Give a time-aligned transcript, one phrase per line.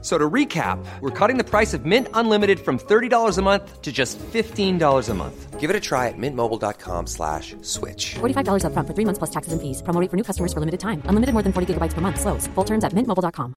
[0.00, 3.90] So to recap, we're cutting the price of Mint Unlimited from $30 a month to
[3.90, 5.58] just $15 a month.
[5.58, 8.14] Give it a try at mintmobile.com slash switch.
[8.20, 9.82] $45 upfront for three months plus taxes and fees.
[9.82, 11.02] Promo rate for new customers for limited time.
[11.08, 12.20] Unlimited more than 40 gigabytes per month.
[12.20, 12.46] Slows.
[12.54, 13.54] Full terms at mintmobile.com.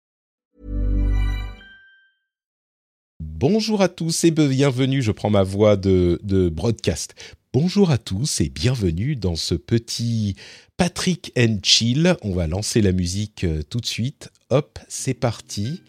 [3.19, 7.15] Bonjour à tous et bienvenue, je prends ma voix de, de broadcast.
[7.53, 10.35] Bonjour à tous et bienvenue dans ce petit
[10.77, 12.15] Patrick and Chill.
[12.21, 14.29] On va lancer la musique euh, tout de suite.
[14.51, 15.81] Hop, c'est parti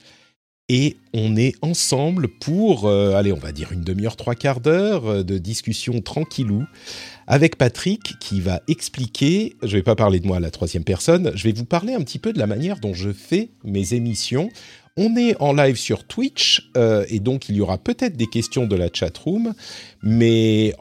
[0.73, 5.07] et on est ensemble pour, euh, allez, on va dire une demi-heure, trois quarts d'heure
[5.07, 6.65] euh, de discussion tranquillou
[7.27, 10.83] avec Patrick qui va expliquer, je ne vais pas parler de moi à la troisième
[10.83, 13.93] personne, je vais vous parler un petit peu de la manière dont je fais mes
[13.93, 14.49] émissions
[14.97, 18.67] on est en live sur Twitch euh, et donc il y aura peut-être des questions
[18.67, 19.55] de la chat room,
[20.03, 20.75] mais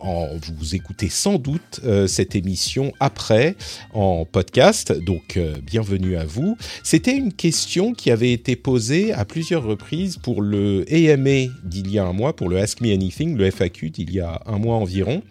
[0.59, 3.55] vous écoutez sans doute euh, cette émission après
[3.93, 6.57] en podcast, donc euh, bienvenue à vous.
[6.83, 11.97] C'était une question qui avait été posée à plusieurs reprises pour le AMA d'il y
[11.97, 14.75] a un mois, pour le Ask Me Anything, le FAQ d'il y a un mois
[14.75, 15.23] environ.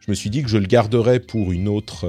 [0.00, 2.06] Je me suis dit que je le garderais pour une autre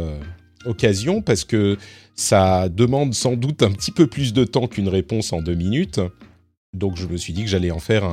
[0.66, 1.78] occasion parce que
[2.16, 6.00] ça demande sans doute un petit peu plus de temps qu'une réponse en deux minutes.
[6.74, 8.04] Donc je me suis dit que j'allais en faire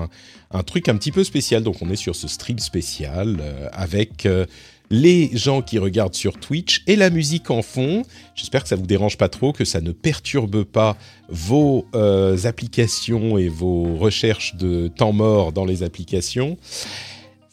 [0.51, 1.63] un, truc un petit peu spécial.
[1.63, 4.47] Donc on est sur ce stream spécial euh, avec euh,
[4.91, 8.05] les gens qui regardent sur Twitch et la musique en fond.
[8.35, 10.97] J'espère que ça vous dérange pas trop, que ça ne perturbe pas
[11.29, 16.57] vos euh, applications et vos recherches de temps mort dans les applications.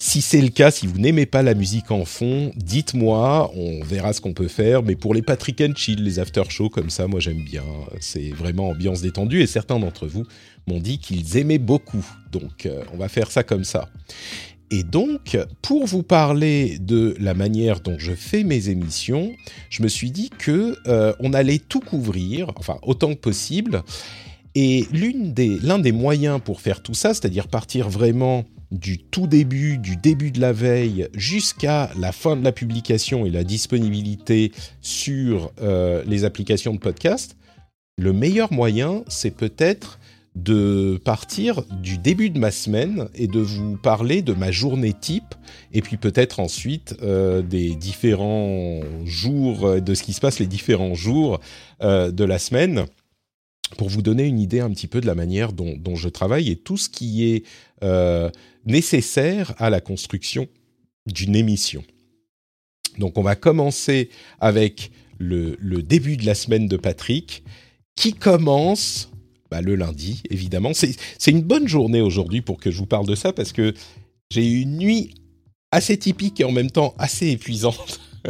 [0.06, 4.12] Si c'est le cas, si vous n'aimez pas la musique en fond, dites-moi, on verra
[4.12, 4.84] ce qu'on peut faire.
[4.84, 7.64] Mais pour les Patrick and Chill, les after shows comme ça, moi j'aime bien.
[8.02, 10.26] C'est vraiment ambiance détendue et certains d'entre vous
[10.68, 12.06] m'ont dit qu'ils aimaient beaucoup.
[12.34, 13.88] Donc euh, on va faire ça comme ça.
[14.72, 19.32] Et donc, pour vous parler de la manière dont je fais mes émissions,
[19.70, 23.84] je me suis dit que euh, on allait tout couvrir, enfin autant que possible.
[24.54, 29.96] Et l'un des moyens pour faire tout ça, c'est-à-dire partir vraiment du tout début, du
[29.96, 34.52] début de la veille jusqu'à la fin de la publication et la disponibilité
[34.82, 37.38] sur euh, les applications de podcast,
[37.98, 40.00] le meilleur moyen, c'est peut-être
[40.36, 45.36] de partir du début de ma semaine et de vous parler de ma journée type
[45.72, 50.96] et puis peut-être ensuite euh, des différents jours, de ce qui se passe les différents
[50.96, 51.40] jours
[51.84, 52.88] euh, de la semaine
[53.78, 56.56] pour vous donner une idée un petit peu de la manière dont, je travaille et
[56.56, 57.44] tout ce qui est
[57.84, 58.30] euh,
[58.66, 60.48] nécessaire à la construction
[61.06, 61.84] d'une émission.
[62.98, 67.44] Donc on va commencer avec le, début de la semaine de Patrick,
[67.96, 69.12] qui commence
[69.52, 70.72] bah, le lundi, évidemment.
[70.74, 73.74] C'est une bonne journée aujourd'hui pour que je vous parle de ça, parce que
[74.32, 75.14] j'ai eu une nuit
[75.72, 78.00] assez typique et en même temps assez épuisante.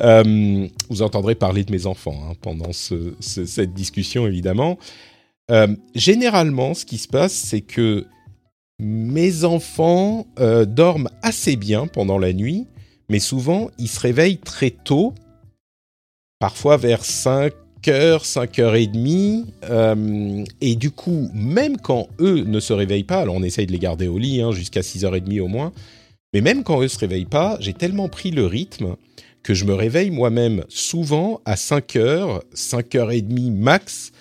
[0.00, 4.78] Euh, vous entendrez parler de mes enfants hein, pendant cette discussion, évidemment.
[5.50, 8.06] Euh, généralement, ce qui se passe, c'est que
[8.80, 12.66] mes enfants euh, dorment assez bien pendant la nuit,
[13.08, 15.14] mais souvent, ils se réveillent très tôt,
[16.38, 17.52] parfois vers 5
[17.82, 20.46] h 5h30.
[20.60, 23.78] et du coup, même quand eux ne se réveillent pas, alors on essaye de les
[23.78, 25.72] garder au lit hein, jusqu'à 6h30 au moins,
[26.32, 28.96] mais même quand eux ne se réveillent pas, j'ai tellement pris le rythme
[29.42, 34.12] que je me réveille moi-même souvent à 5 h 5h30 max.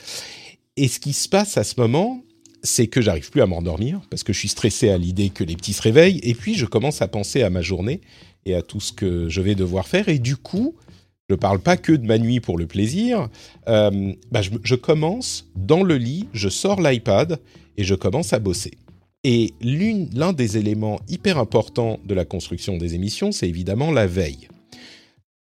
[0.78, 2.24] Et ce qui se passe à ce moment,
[2.64, 5.56] c'est que j'arrive plus à m'endormir parce que je suis stressé à l'idée que les
[5.56, 6.20] petits se réveillent.
[6.24, 8.02] Et puis je commence à penser à ma journée
[8.46, 10.09] et à tout ce que je vais devoir faire.
[10.09, 10.75] Et du coup,
[11.30, 13.30] je ne parle pas que de ma nuit pour le plaisir.
[13.68, 17.40] Euh, bah, je, commence dans le lit, je sors l'iPad
[17.78, 18.72] et je commence à bosser.
[19.24, 24.48] Et l'un des éléments hyper importants de la construction des émissions, c'est évidemment la veille.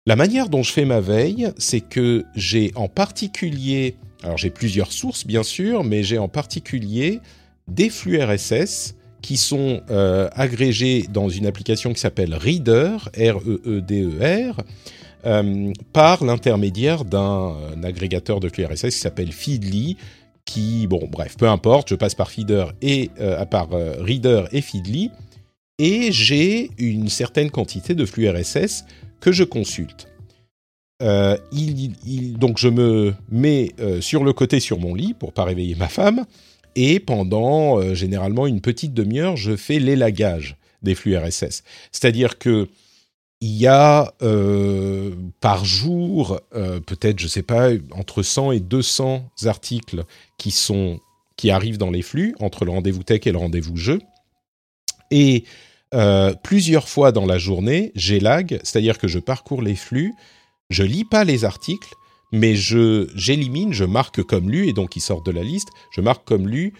[0.06, 4.92] La manière dont je fais ma veille, c'est que j'ai en particulier, alors j'ai plusieurs
[4.92, 7.20] sources bien sûr, mais j'ai en particulier
[7.68, 14.62] des flux RSS qui sont euh, agrégés dans une application qui s'appelle Reader, R-E-E-D-E-R, e
[14.62, 14.64] e
[15.28, 19.98] euh, par l'intermédiaire d'un agrégateur de flux RSS qui s'appelle Feedly,
[20.46, 25.12] qui, bon, bref, peu importe, je passe par Feeder et euh, par Reader et Feedly,
[25.78, 28.86] et j'ai une certaine quantité de flux RSS
[29.20, 30.11] que je consulte.
[31.02, 31.36] Euh,
[32.38, 35.88] donc je me mets euh, sur le côté sur mon lit pour pas réveiller ma
[35.88, 36.26] femme
[36.76, 41.64] et pendant euh, généralement une petite demi-heure je fais l'élagage des flux RSS.
[41.92, 42.70] C'est-à-dire que
[43.44, 44.14] il y a
[45.40, 50.04] par jour, peut-être, je sais pas, entre 100 et 200 articles
[50.38, 50.56] qui
[51.38, 54.00] qui arrivent dans les flux entre le rendez-vous tech et le rendez-vous jeu.
[55.10, 55.46] Et
[56.44, 60.14] plusieurs fois dans la journée, lag, c'est-à-dire que je parcours les flux,
[60.72, 61.94] je lis pas les articles,
[62.32, 66.02] mais je j'élimine, je marque comme lu et donc ils sortent de la liste, je
[66.02, 66.74] marque comme lu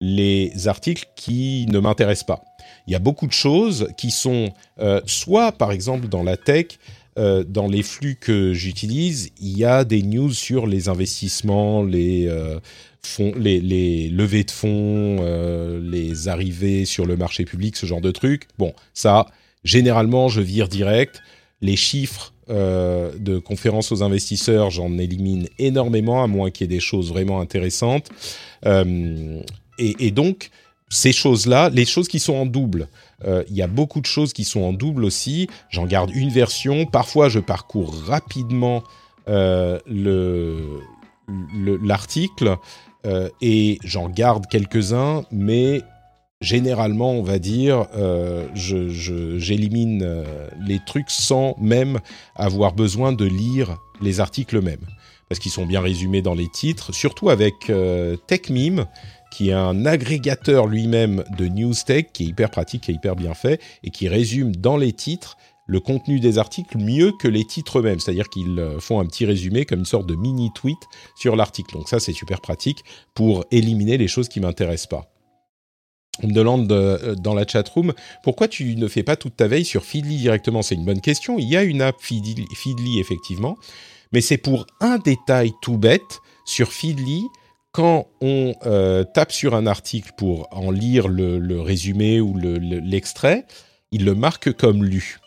[0.00, 2.42] les articles qui ne m'intéressent pas
[2.88, 6.78] il y a beaucoup de choses qui sont euh, soit, par exemple, dans la tech,
[7.18, 12.26] euh, dans les flux que j'utilise, il y a des news sur les investissements, les,
[12.28, 12.58] euh,
[13.18, 18.48] levées de fonds, les arrivées sur le marché public, ce genre de trucs.
[18.58, 19.26] Bon, ça,
[19.64, 21.20] généralement, je vire direct.
[21.60, 26.80] Les chiffres de conférences aux investisseurs, j'en élimine énormément, à moins qu'il y ait des
[26.80, 28.08] choses vraiment intéressantes.
[28.64, 29.42] et,
[29.78, 30.50] et donc,
[30.90, 32.88] ces choses-là, les choses qui sont en double,
[33.24, 35.48] euh, il y a beaucoup de choses qui sont en double aussi.
[35.70, 36.86] J'en garde une version.
[36.86, 38.82] Parfois, je parcours rapidement
[39.28, 39.78] euh,
[41.82, 42.56] l'article
[43.06, 45.82] euh, et j'en garde quelques-uns, mais
[46.40, 47.86] généralement, on va dire,
[48.54, 50.24] j'élimine
[50.66, 52.00] les trucs sans même
[52.34, 54.86] avoir besoin de lire les articles eux-mêmes.
[55.28, 57.70] Parce qu'ils sont bien résumés dans les titres, surtout avec
[58.26, 58.86] TechMeme
[59.30, 63.34] qui est un agrégateur lui-même de news tech, qui est hyper pratique et hyper bien
[63.34, 65.36] fait, et qui résume dans les titres
[65.66, 68.00] le contenu des articles mieux que les titres eux-mêmes.
[68.00, 70.78] C'est-à-dire qu'ils euh, font un petit résumé comme une sorte de mini-tweet
[71.14, 71.74] sur l'article.
[71.74, 72.82] Donc ça, c'est super pratique
[73.14, 75.17] pour éliminer les choses qui m'intéressent pas.
[76.22, 77.92] On me demande euh, dans la chat room
[78.22, 80.62] pourquoi tu ne fais pas toute ta veille sur Feedly directement?
[80.62, 81.38] C'est une bonne question.
[81.38, 83.56] Il y a une app Feedly, effectivement,
[84.12, 87.22] mais c'est pour un détail tout bête sur Feedly
[87.72, 93.46] quand on euh, tape sur un article pour en lire le, résumé ou l'extrait,
[93.92, 95.18] il le marque comme lu.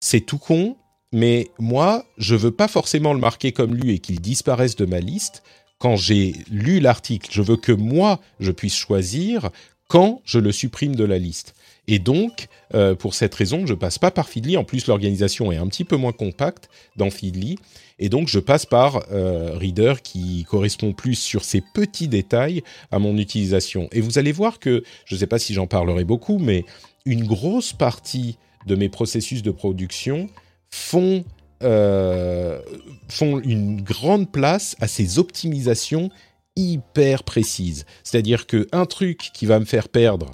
[0.00, 0.76] C'est tout con,
[1.12, 5.00] mais moi, je veux pas forcément le marquer comme lu et qu'il disparaisse de ma
[5.00, 5.42] liste.
[5.78, 9.50] Quand j'ai lu l'article, je veux que moi, je puisse choisir
[9.92, 11.54] quand je le supprime de la liste.
[11.86, 14.56] Et donc, euh, pour cette raison, je passe pas par Feedly.
[14.56, 17.58] En plus, l'organisation est un petit peu moins compacte dans Feedly.
[17.98, 22.98] Et donc, je passe par euh, Reader qui correspond plus sur ces petits détails à
[22.98, 23.88] mon utilisation.
[23.92, 26.64] Et vous allez voir que, je ne sais pas si j'en parlerai beaucoup, mais
[27.04, 30.30] une grosse partie de mes processus de production
[30.70, 31.22] font,
[31.64, 32.62] euh,
[33.10, 36.08] font une grande place à ces optimisations
[36.56, 37.86] hyper précises.
[38.04, 40.30] C'est-à-dire qu'un truc qui va me faire perdre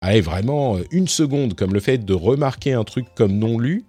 [0.00, 3.84] allez, vraiment une seconde, comme le fait de remarquer un truc comme non lu,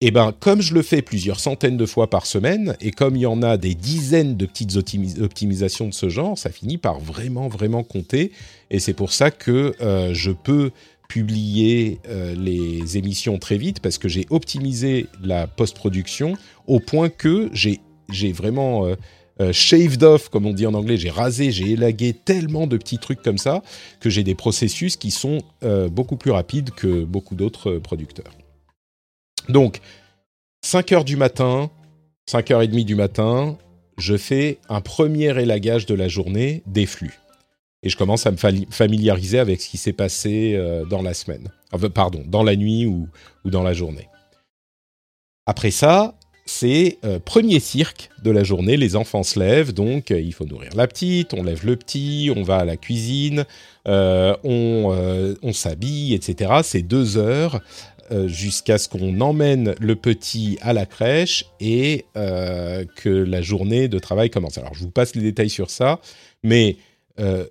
[0.00, 3.22] eh ben, comme je le fais plusieurs centaines de fois par semaine, et comme il
[3.22, 7.46] y en a des dizaines de petites optimisations de ce genre, ça finit par vraiment,
[7.46, 8.32] vraiment compter.
[8.70, 10.72] Et c'est pour ça que euh, je peux
[11.08, 16.36] publier euh, les émissions très vite, parce que j'ai optimisé la post-production
[16.66, 18.86] au point que j'ai vraiment...
[18.86, 18.96] Euh,
[19.52, 23.22] shaved off, comme on dit en anglais, j'ai rasé, j'ai élagué tellement de petits trucs
[23.22, 23.62] comme ça
[24.00, 25.38] que j'ai des processus qui sont
[25.90, 28.32] beaucoup plus rapides que beaucoup d'autres producteurs.
[29.48, 29.80] Donc,
[30.64, 31.70] 5 heures du matin,
[32.30, 33.58] 5h30 du matin,
[33.98, 37.18] je fais un premier élagage de la journée des flux.
[37.82, 41.48] Et je commence à me familiariser avec ce qui s'est passé euh, dans la semaine.
[41.94, 43.08] Pardon, dans la nuit ou,
[43.44, 44.08] dans la journée.
[45.46, 48.76] Après ça, c'est euh, premier cirque de la journée.
[48.76, 52.32] Les enfants se lèvent, donc euh, il faut nourrir la petite, on lève le petit,
[52.34, 53.44] on va à la cuisine,
[53.86, 56.60] on, on s'habille, etc.
[56.62, 57.60] C'est deux heures
[58.12, 63.88] euh, jusqu'à ce qu'on emmène le petit à la crèche et euh, que la journée
[63.88, 64.58] de travail commence.
[64.58, 66.00] Alors, je vous passe les détails sur ça,
[66.42, 66.76] mais
[67.20, 67.46] euh,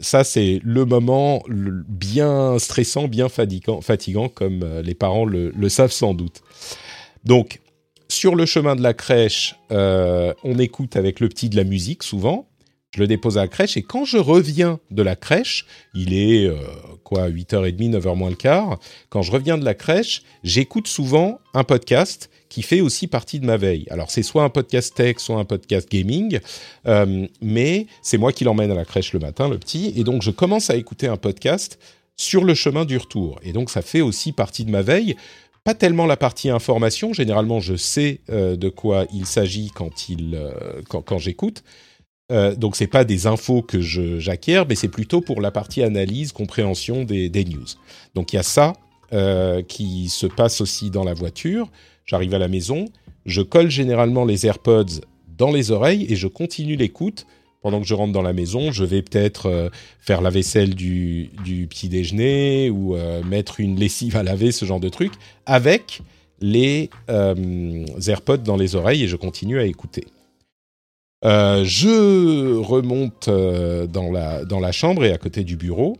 [0.00, 6.42] ça, c'est le moment bien stressant, bien fatigant comme les parents le, savent sans doute.
[7.24, 7.60] Donc,
[8.08, 12.46] sur le chemin de la crèche, on écoute avec le petit de la musique souvent
[12.94, 15.64] je le dépose à la crèche et quand je reviens de la crèche,
[15.94, 16.56] il est euh,
[17.04, 21.64] quoi 8h30, 9h moins le quart, quand je reviens de la crèche, j'écoute souvent un
[21.64, 23.86] podcast qui fait aussi partie de ma veille.
[23.88, 26.38] Alors c'est soit un podcast tech, soit un podcast gaming,
[26.86, 30.20] euh, mais c'est moi qui l'emmène à la crèche le matin, le petit, et donc
[30.20, 31.78] je commence à écouter un podcast
[32.16, 33.40] sur le chemin du retour.
[33.42, 35.16] Et donc ça fait aussi partie de ma veille.
[35.64, 40.40] Pas tellement la partie information, généralement je sais euh, de quoi il s'agit quand, il,
[40.88, 41.62] quand, j'écoute,
[42.32, 46.32] euh, donc c'est pas des infos que j'acquiers, mais c'est plutôt pour la partie analyse,
[46.32, 47.66] compréhension des, news.
[48.14, 48.72] Donc il y a ça
[49.12, 51.70] euh, qui se passe aussi dans la voiture.
[52.06, 52.86] J'arrive à la maison,
[53.26, 55.00] je colle généralement les AirPods
[55.36, 57.26] dans les oreilles et je continue l'écoute
[57.62, 61.30] pendant que je rentre dans la maison, je vais peut-être euh, faire la vaisselle du,
[61.70, 65.12] petit déjeuner ou euh, mettre une lessive à laver, ce genre de truc,
[65.46, 66.02] avec
[66.40, 70.06] les euh, AirPods dans les oreilles et je continue à écouter.
[71.22, 75.96] je remonte dans, la, dans la chambre et à côté du bureau.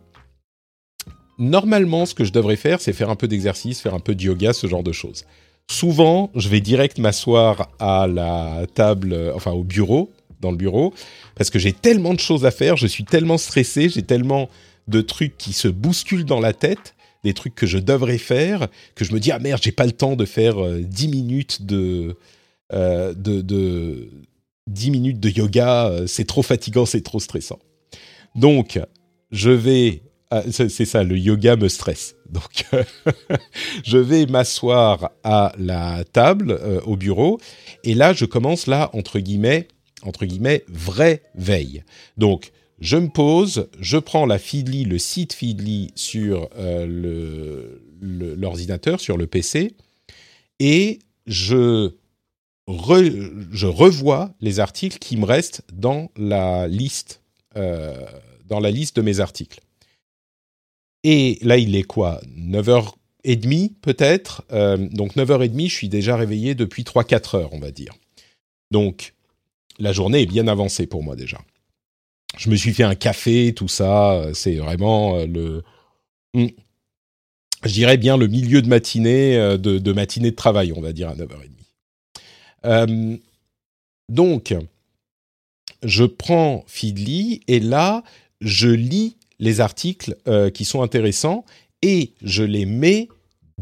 [1.39, 4.23] Normalement, ce que je devrais faire, c'est faire un peu d'exercice, faire un peu de
[4.23, 5.25] yoga, ce genre de choses.
[5.71, 10.11] Souvent, je vais direct m'asseoir à la table, enfin au bureau,
[10.43, 10.93] dans le bureau,
[11.37, 14.51] parce que j'ai tellement de choses à faire, je suis tellement stressé, j'ai tellement
[14.89, 16.95] de trucs qui se bousculent dans la tête,
[17.25, 19.93] des trucs que je devrais faire, que je me dis, ah merde, j'ai pas le
[19.93, 22.17] temps de faire 10 euh, minutes de,
[22.73, 24.11] euh, de, de
[24.67, 27.61] 10 minutes de yoga, euh, c'est trop fatigant, c'est trop stressant.
[28.35, 28.81] Donc,
[29.31, 30.03] je vais
[30.35, 32.17] ah, c'est ça, le yoga me stresse.
[32.31, 32.65] Donc,
[33.85, 37.39] je vais m'asseoir à la table, au bureau,
[37.85, 39.69] et là, je commence là, entre guillemets,
[40.03, 41.85] entre guillemets, vraie veille.
[42.17, 49.17] Donc, je me pose, je prends la Feedly, le site Feedly sur euh, l'ordinateur, sur
[49.17, 49.75] le PC,
[50.59, 51.93] et je,
[52.69, 57.23] je revois les articles qui me restent dans la liste,
[57.57, 57.95] euh,
[58.49, 59.61] dans la liste de mes articles.
[61.05, 62.21] Et là, il est quoi?
[62.37, 64.43] 9h30 peut-être?
[64.53, 67.95] Euh, Donc 9h30, je suis déjà réveillé depuis 3-4 heures, on va dire.
[68.71, 69.15] Donc,
[69.79, 71.39] la journée est bien avancée pour moi déjà.
[72.39, 75.63] Je me suis fait un café, tout ça, euh, c'est vraiment euh, le,
[76.35, 76.47] hmm,
[77.65, 81.11] je dirais bien le milieu de matinée, euh, de, matinée de travail, on va dire
[81.11, 81.51] à 9h30.
[84.09, 84.55] donc,
[85.83, 88.03] je prends Feedly et là,
[88.41, 90.17] je lis les articles
[90.55, 91.45] qui sont intéressants
[91.83, 93.09] et je les mets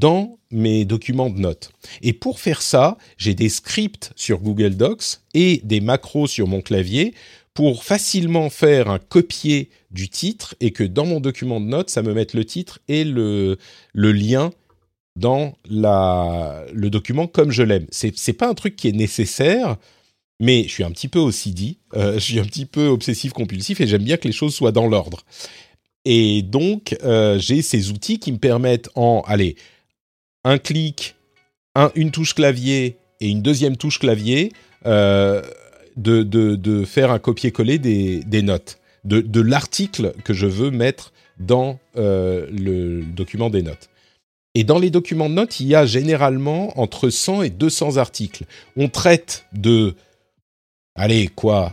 [0.01, 1.71] dans mes documents de notes.
[2.03, 6.61] Et pour faire ça, j'ai des scripts sur Google Docs et des macros sur mon
[6.61, 7.15] clavier
[7.55, 12.03] pour facilement faire un copier du titre et que dans mon document de notes, ça
[12.03, 13.59] me mette le titre et le,
[13.95, 14.51] lien
[15.17, 17.87] dans le document comme je l'aime.
[17.91, 19.77] C'est, c'est pas un truc qui est nécessaire,
[20.41, 23.81] mais je suis un petit peu OCD, euh, je suis un petit peu obsessif compulsif
[23.81, 25.25] et j'aime bien que les choses soient dans l'ordre.
[26.05, 29.57] Et donc, euh, j'ai ces outils qui me permettent en, allez,
[30.45, 31.17] un clic,
[31.95, 34.53] une touche clavier et une deuxième touche clavier,
[34.87, 35.43] euh,
[35.97, 43.03] de, faire un copier-coller des, notes, de, l'article que je veux mettre dans euh, le
[43.03, 43.89] document des notes.
[44.55, 48.45] Et dans les documents de notes, il y a généralement entre 100 et 200 articles.
[48.77, 49.95] On traite de,
[50.97, 51.73] allez, quoi,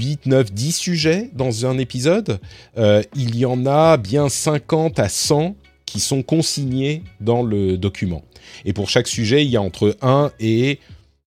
[0.00, 2.40] 8, 9, 10 sujets dans un épisode.
[2.76, 5.54] Euh, il y en a bien 50 à 100
[5.98, 8.22] sont consignés dans le document.
[8.64, 10.78] Et pour chaque sujet, il y a entre 1 et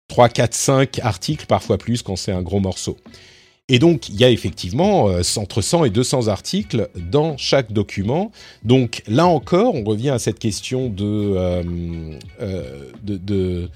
[0.09, 2.97] 3, 4, 5 articles, parfois plus quand c'est un gros morceau.
[3.69, 8.31] Et donc, il y a effectivement euh, entre 100 et 200 articles dans chaque document.
[8.63, 11.63] Donc, là encore, on revient à cette question de, euh,
[12.43, 13.69] euh,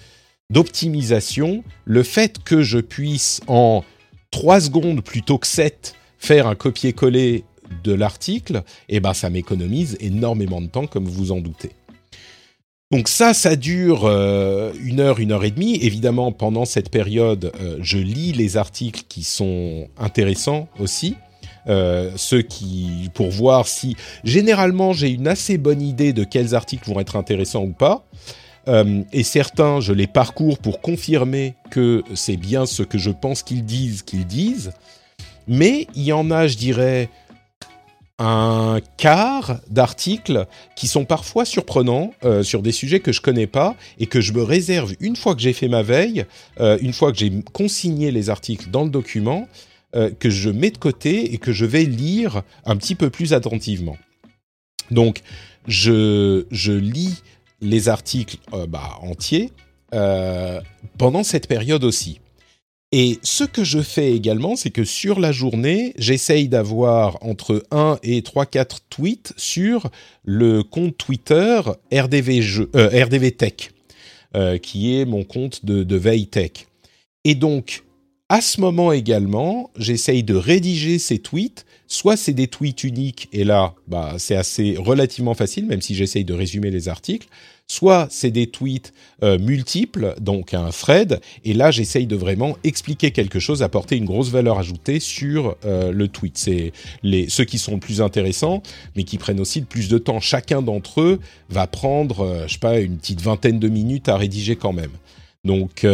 [0.50, 1.64] d'optimisation.
[1.86, 3.82] Le fait que je puisse en
[4.30, 7.44] 3 secondes plutôt que 7 faire un copier-coller
[7.84, 11.72] de l'article, eh ben ça m'économise énormément de temps, comme vous en doutez.
[12.90, 15.76] Donc ça, ça dure euh, une heure, une heure et demie.
[15.82, 21.14] Évidemment, pendant cette période, euh, je lis les articles qui sont intéressants aussi.
[21.66, 23.94] Euh, ceux qui, pour voir si,
[24.24, 28.04] généralement, j'ai une assez bonne idée de quels articles vont être intéressants ou pas.
[29.12, 33.64] et certains, je les parcours pour confirmer que c'est bien ce que je pense qu'ils
[33.64, 34.72] disent qu'ils disent.
[35.46, 37.08] Mais il y en a, je dirais,
[38.18, 43.76] un quart d'articles qui sont parfois surprenants euh, sur des sujets que je connais pas
[43.98, 46.24] et que je me réserve une fois que j'ai fait ma veille,
[46.60, 49.48] euh, une fois que j'ai consigné les articles dans le document,
[49.94, 53.32] euh, que je mets de côté et que je vais lire un petit peu plus
[53.32, 53.96] attentivement.
[54.90, 55.20] Donc,
[55.66, 57.22] je, lis
[57.60, 59.52] les articles bah, entiers
[60.96, 62.20] pendant cette période aussi.
[62.90, 67.98] Et ce que je fais également, c'est que sur la journée, j'essaye d'avoir entre 1
[68.02, 69.90] et 3-4 tweets sur
[70.24, 71.60] le compte Twitter
[71.92, 72.40] RDV,
[72.74, 73.52] euh, Tech,
[74.36, 76.66] euh, qui est mon compte de, de veille tech.
[77.24, 77.82] Et donc,
[78.30, 81.66] à ce moment également, j'essaye de rédiger ces tweets.
[81.86, 86.24] Soit c'est des tweets uniques, et là, bah, c'est assez relativement facile, même si j'essaye
[86.24, 87.28] de résumer les articles
[87.68, 93.10] soit c'est des tweets euh, multiples, donc un thread, et là j'essaye de vraiment expliquer
[93.10, 96.38] quelque chose, apporter une grosse valeur ajoutée sur euh, le tweet.
[96.38, 96.72] C'est
[97.02, 98.62] les, ceux qui sont le plus intéressants,
[98.96, 100.20] mais qui prennent aussi le plus de temps.
[100.20, 101.20] Chacun d'entre eux
[101.50, 104.92] va prendre, euh, je sais pas, une petite vingtaine de minutes à rédiger quand même.
[105.44, 105.86] Donc,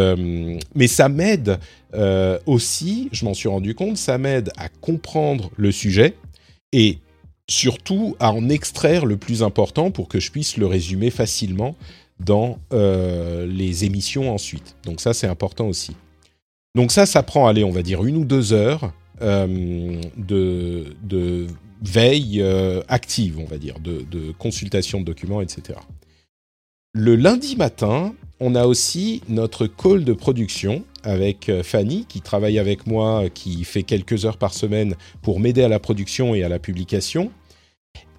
[0.75, 1.59] mais ça m'aide
[1.95, 6.15] euh, aussi, je m'en suis rendu compte, ça m'aide à comprendre le sujet
[6.73, 6.99] et
[7.49, 11.77] surtout à en extraire le plus important pour que je puisse le résumer facilement
[12.21, 14.77] dans euh, les émissions ensuite.
[14.85, 15.97] Donc ça, c'est important aussi.
[16.75, 21.47] Donc ça, ça prend, allez, on va dire une ou deux heures euh, de,
[21.83, 25.79] veille euh, active, on va dire, de, consultation de documents, etc.
[26.97, 32.87] Le lundi matin, on a aussi notre call de production avec Fanny, qui travaille avec
[32.87, 36.61] moi, qui fait quelques heures par semaine pour m'aider à la production et à la
[36.61, 37.33] publication.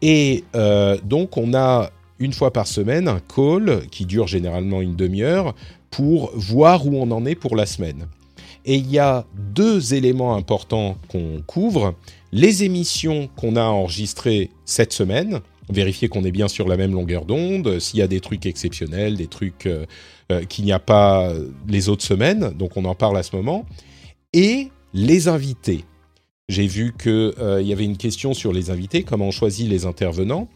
[0.02, 1.90] Et euh, donc, on a
[2.20, 5.56] une fois par semaine un call qui dure généralement une demi-heure
[5.90, 8.08] pour voir où on en est pour la semaine.
[8.66, 11.96] Et il y a deux éléments importants qu'on couvre.
[12.34, 17.26] Les émissions qu'on a enregistrées cette semaine, vérifier qu'on est bien sur la même longueur
[17.26, 19.86] d'onde, s'il y a des trucs exceptionnels, des trucs euh,
[20.32, 21.34] euh, qu'il n'y a pas
[21.68, 23.66] les autres semaines, donc on en parle à ce moment,
[24.34, 25.84] et les invités.
[26.48, 29.86] J'ai vu qu'il euh, y avait une question sur les invités, comment on choisit les
[29.86, 30.48] intervenants.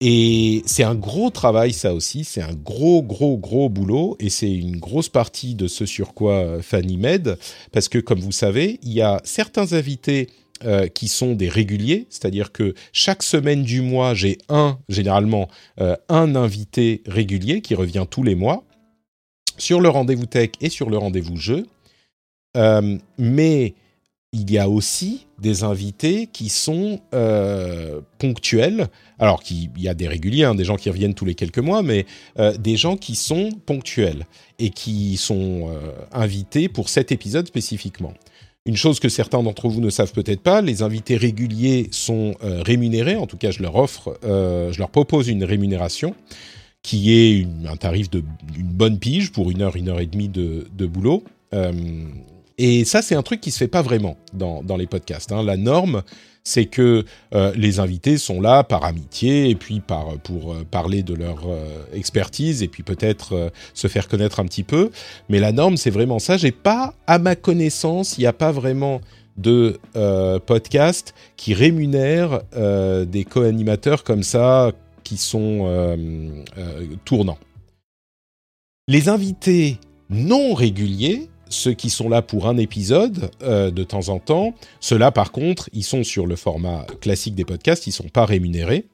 [0.00, 2.24] Et c'est un gros travail, ça aussi.
[2.24, 4.16] C'est un gros, gros, gros boulot.
[4.18, 7.38] Et c'est une grosse partie de ce sur quoi euh, Fanny m'aide.
[7.70, 10.28] Parce que, comme vous savez, il y a certains invités
[10.64, 12.06] euh, qui sont des réguliers.
[12.08, 15.48] C'est-à-dire que chaque semaine du mois, j'ai un, généralement,
[15.80, 18.64] euh, un invité régulier qui revient tous les mois
[19.58, 21.66] sur le rendez-vous tech et sur le rendez-vous jeu.
[22.56, 23.74] Euh, mais
[24.32, 27.00] il y a aussi des invités qui sont
[28.18, 28.88] ponctuels.
[29.18, 31.82] Alors, il y a des réguliers, hein, des gens qui reviennent tous les quelques mois,
[31.82, 32.06] mais
[32.58, 34.24] des gens qui sont ponctuels
[34.58, 35.68] et qui sont
[36.12, 38.14] invités pour cet épisode spécifiquement.
[38.64, 42.62] Une chose que certains d'entre vous ne savent peut-être pas, les invités réguliers sont euh,
[42.62, 43.16] rémunérés.
[43.16, 46.14] En tout cas, je leur offre, euh, je leur propose une rémunération
[46.82, 48.22] qui est un tarif de
[48.56, 51.24] une bonne pige pour une heure, une heure et demie de, de boulot.
[51.54, 51.72] Euh,
[52.58, 55.32] et ça, c'est un truc qui se fait pas vraiment dans, les podcasts.
[55.32, 55.42] Hein.
[55.42, 56.02] La norme,
[56.44, 57.04] c'est que
[57.34, 59.80] euh, les invités sont là par amitié et puis
[60.24, 64.64] pour euh, parler de leur euh, expertise et puis peut-être se faire connaître un petit
[64.64, 64.90] peu.
[65.28, 66.36] Mais la norme, c'est vraiment ça.
[66.36, 69.00] J'ai pas, à ma connaissance, il n'y a pas vraiment
[69.38, 69.80] de
[70.44, 74.72] podcast qui rémunère des co-animateurs comme ça
[75.04, 75.96] qui sont
[77.06, 77.38] tournants.
[78.88, 79.78] Les invités
[80.10, 85.12] non réguliers, ceux qui sont là pour un épisode euh, de temps en temps, ceux-là
[85.12, 88.86] par contre, ils sont sur le format classique des podcasts, ils sont pas rémunérés.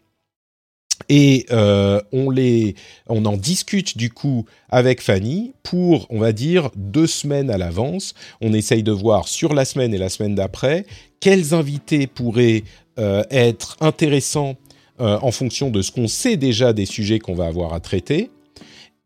[1.09, 2.75] Et euh, on les,
[3.09, 8.15] on en discute du coup avec Fanny pour, on va dire, deux semaines à l'avance.
[8.41, 10.87] On essaye de voir sur la semaine et la semaine d'après
[11.21, 12.65] quels invités pourraient
[12.99, 14.57] euh, être intéressants
[15.01, 18.31] en fonction de ce qu'on sait déjà des sujets qu'on va avoir à traiter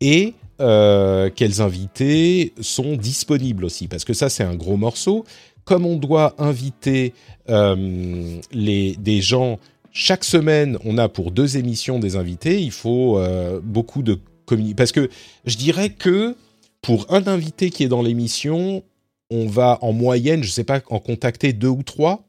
[0.01, 5.25] et euh, quels invités sont disponibles aussi, parce que ça c'est un gros morceau.
[5.65, 7.13] Comme on doit inviter
[7.49, 9.59] euh, les, des gens
[9.91, 14.75] chaque semaine, on a pour deux émissions des invités, il faut euh, beaucoup de communication.
[14.75, 15.09] Parce que
[15.45, 16.35] je dirais que
[16.81, 18.83] pour un invité qui est dans l'émission,
[19.29, 22.25] on va en moyenne, je ne sais pas, en contacter deux ou trois.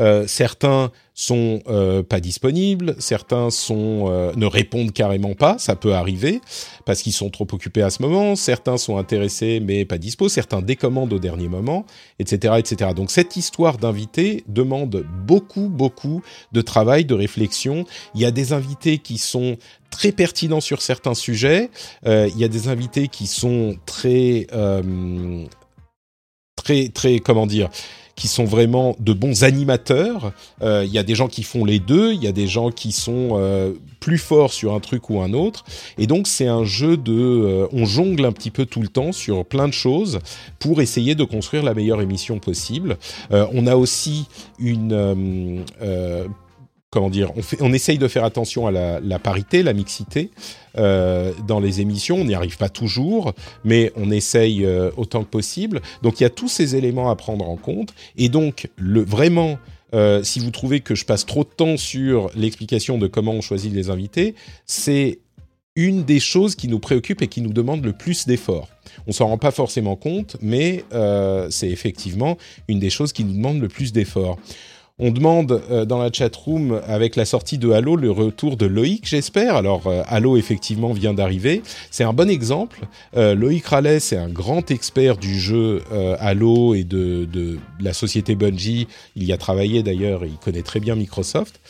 [0.00, 6.40] Euh, certains sont euh, pas disponibles, certains euh, ne répondent carrément pas, ça peut arriver
[6.86, 8.34] parce qu'ils sont trop occupés à ce moment.
[8.34, 11.84] Certains sont intéressés mais pas dispo, certains décommandent au dernier moment,
[12.18, 12.92] etc., etc.
[12.96, 17.84] Donc cette histoire d'invités demande beaucoup, beaucoup de travail, de réflexion.
[18.14, 19.58] Il y a des invités qui sont
[19.90, 21.68] très pertinents sur certains sujets.
[22.06, 24.46] Il y a des invités qui sont très,
[26.56, 27.68] très, très, comment dire
[28.14, 30.32] qui sont vraiment de bons animateurs.
[30.62, 32.70] Euh, Il y a des gens qui font les deux, il y a des gens
[32.70, 35.64] qui sont euh, plus forts sur un truc ou un autre.
[35.98, 37.12] Et donc c'est un jeu de...
[37.12, 40.18] Euh, on jongle un petit peu tout le temps sur plein de choses
[40.58, 42.96] pour essayer de construire la meilleure émission possible.
[43.30, 44.26] On a aussi
[44.58, 45.64] une
[46.92, 50.30] comment dire, on, essaye de faire attention à la, la parité, la mixité
[50.76, 52.16] euh, dans les émissions.
[52.16, 53.32] On n'y arrive pas toujours,
[53.64, 55.80] mais on essaye euh, autant que possible.
[56.02, 57.94] Donc il y a tous ces éléments à prendre en compte.
[58.16, 59.58] Et donc le vraiment.
[59.94, 63.42] Euh, si vous trouvez que je passe trop de temps sur l'explication de comment on
[63.42, 65.18] choisit les invités, c'est
[65.76, 68.68] une des choses qui nous préoccupe et qui nous demande le plus d'efforts.
[69.06, 72.36] On s'en rend pas forcément compte, mais euh, c'est effectivement
[72.68, 74.38] une des choses qui nous demande le plus d'efforts.
[75.04, 78.66] On demande euh, dans la chat room avec la sortie de Halo le retour de
[78.66, 79.56] Loïc, j'espère.
[79.56, 81.60] Alors euh, Halo effectivement vient d'arriver.
[81.90, 82.78] C'est un bon exemple.
[83.16, 87.92] Euh, Loïc Rallet, c'est un grand expert du jeu euh, Halo et de, de, la
[87.94, 88.86] société Bungie.
[89.16, 91.60] Il y a travaillé d'ailleurs il connaît très bien Microsoft.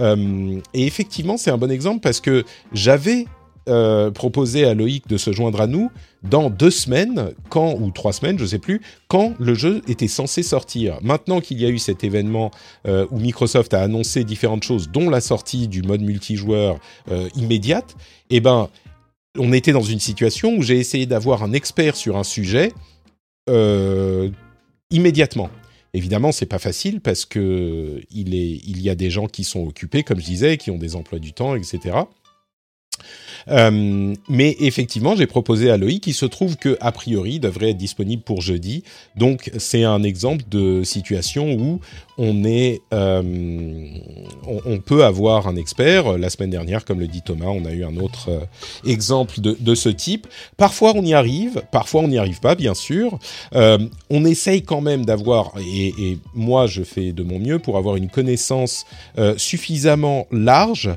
[0.00, 3.26] Euh, et effectivement, c'est un bon exemple parce que j'avais
[3.68, 5.90] euh, proposé à Loïc de se joindre à nous
[6.22, 10.42] dans deux semaines, quand ou trois semaines, je sais plus, quand le jeu était censé
[10.42, 10.98] sortir.
[11.02, 12.50] Maintenant qu'il y a eu cet événement
[12.86, 16.78] euh, où Microsoft a annoncé différentes choses, dont la sortie du mode multijoueur
[17.10, 17.96] euh, immédiate,
[18.30, 18.68] eh ben,
[19.38, 22.72] on était dans une situation où j'ai essayé d'avoir un expert sur un sujet
[24.90, 25.50] immédiatement.
[25.92, 29.66] Évidemment, c'est pas facile parce que il, est, il y a des gens qui sont
[29.66, 31.96] occupés, comme je disais, qui ont des emplois du temps, etc.
[33.48, 37.76] Euh, mais effectivement, j'ai proposé à Loïc, qui se trouve que a priori devrait être
[37.76, 38.84] disponible pour jeudi.
[39.16, 41.80] Donc c'est un exemple de situation où
[42.18, 43.22] on est, euh,
[44.66, 46.18] on, peut avoir un expert.
[46.18, 48.40] La semaine dernière, comme le dit Thomas, on a eu un autre euh,
[48.84, 50.26] exemple de, ce type.
[50.56, 53.18] Parfois on y arrive, parfois on n'y arrive pas, bien sûr.
[53.52, 58.10] on essaye quand même d'avoir, et, moi je fais de mon mieux pour avoir une
[58.10, 58.84] connaissance
[59.36, 60.90] suffisamment large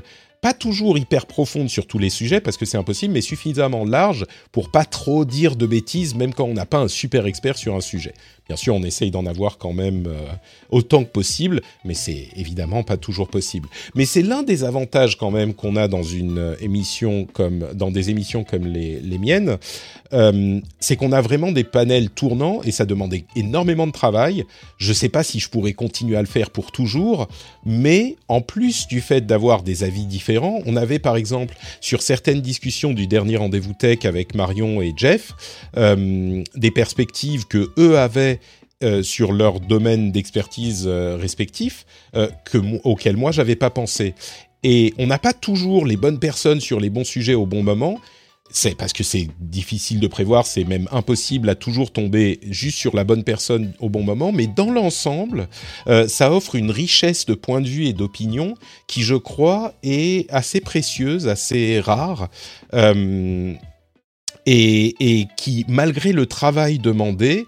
[0.44, 4.26] pas toujours hyper profonde sur tous les sujets parce que c'est impossible, mais suffisamment large
[4.52, 7.74] pour pas trop dire de bêtises, même quand on n'a pas un super expert sur
[7.74, 8.12] un sujet.
[8.46, 10.26] Bien sûr, on essaye d'en avoir quand même euh,
[10.68, 13.70] autant que possible, mais c'est évidemment pas toujours possible.
[13.94, 17.90] Mais c'est l'un des avantages quand même qu'on a dans une euh, émission comme dans
[17.90, 19.56] des émissions comme les, les miennes,
[20.12, 24.44] euh, c'est qu'on a vraiment des panels tournants et ça demande énormément de travail.
[24.76, 27.28] Je sais pas si je pourrais continuer à le faire pour toujours,
[27.64, 32.42] mais en plus du fait d'avoir des avis différents, on avait par exemple sur certaines
[32.42, 35.32] discussions du dernier rendez-vous tech avec Marion et Jeff
[35.76, 38.33] des perspectives que eux avaient
[38.82, 44.16] euh, sur leur domaine d'expertise euh, respectif euh, que, auquel moi j'avais pas pensé.
[44.64, 48.00] Et on n'a pas toujours les bonnes personnes sur les bons sujets au bon moment.
[48.50, 52.96] C'est parce que c'est difficile de prévoir, c'est même impossible à toujours tomber juste sur
[52.96, 54.32] la bonne personne au bon moment.
[54.32, 55.48] Mais dans l'ensemble,
[56.06, 58.54] ça offre une richesse de points de vue et d'opinions
[58.86, 62.28] qui, je crois, est assez précieuse, assez rare.
[64.46, 67.46] et, qui, malgré le travail demandé,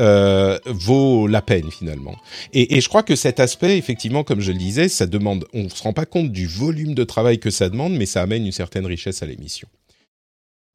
[0.00, 2.16] euh, vaut la peine finalement.
[2.52, 5.80] Et, je crois que cet aspect, effectivement, comme je le disais, ça demande, on se
[5.84, 8.86] rend pas compte du volume de travail que ça demande, mais ça amène une certaine
[8.86, 9.68] richesse à l'émission.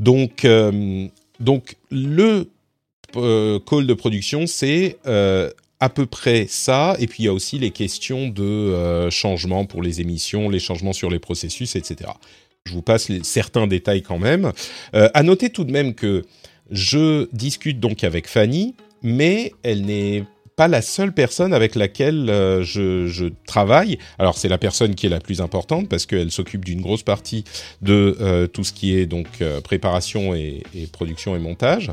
[0.01, 1.05] Donc, euh,
[1.41, 2.47] donc le
[3.17, 6.95] euh, call de production, c'est à peu près ça.
[6.99, 10.93] Et puis il y a aussi les questions de changement pour les émissions, les changements
[10.93, 12.11] sur les processus, etc.
[12.63, 14.53] Je vous passe certains détails quand même.
[14.93, 16.23] à noter tout de même que
[16.71, 20.25] je discute donc avec Fanny, mais elle n'est
[20.59, 23.97] pas la seule personne avec laquelle euh, je, travaille.
[24.17, 27.45] Alors c'est la personne qui est la plus importante parce qu'elle s'occupe d'une grosse partie
[27.81, 31.91] de euh, tout ce qui est donc euh, préparation et, et, production et montage.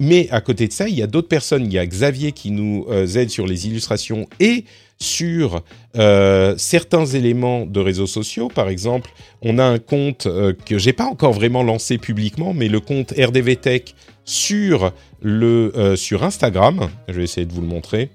[0.00, 1.66] Mais à côté de ça, il y a d'autres personnes.
[1.66, 4.64] Il y a Xavier qui nous aide sur les illustrations et
[5.00, 5.62] sur
[5.96, 8.48] euh, certains éléments de réseaux sociaux.
[8.48, 9.10] Par exemple,
[9.42, 13.12] on a un compte euh, que j'ai pas encore vraiment lancé publiquement, mais le compte
[13.16, 13.82] RDV Tech
[14.24, 16.88] sur le euh, sur Instagram.
[17.08, 18.10] Je vais essayer de vous le montrer.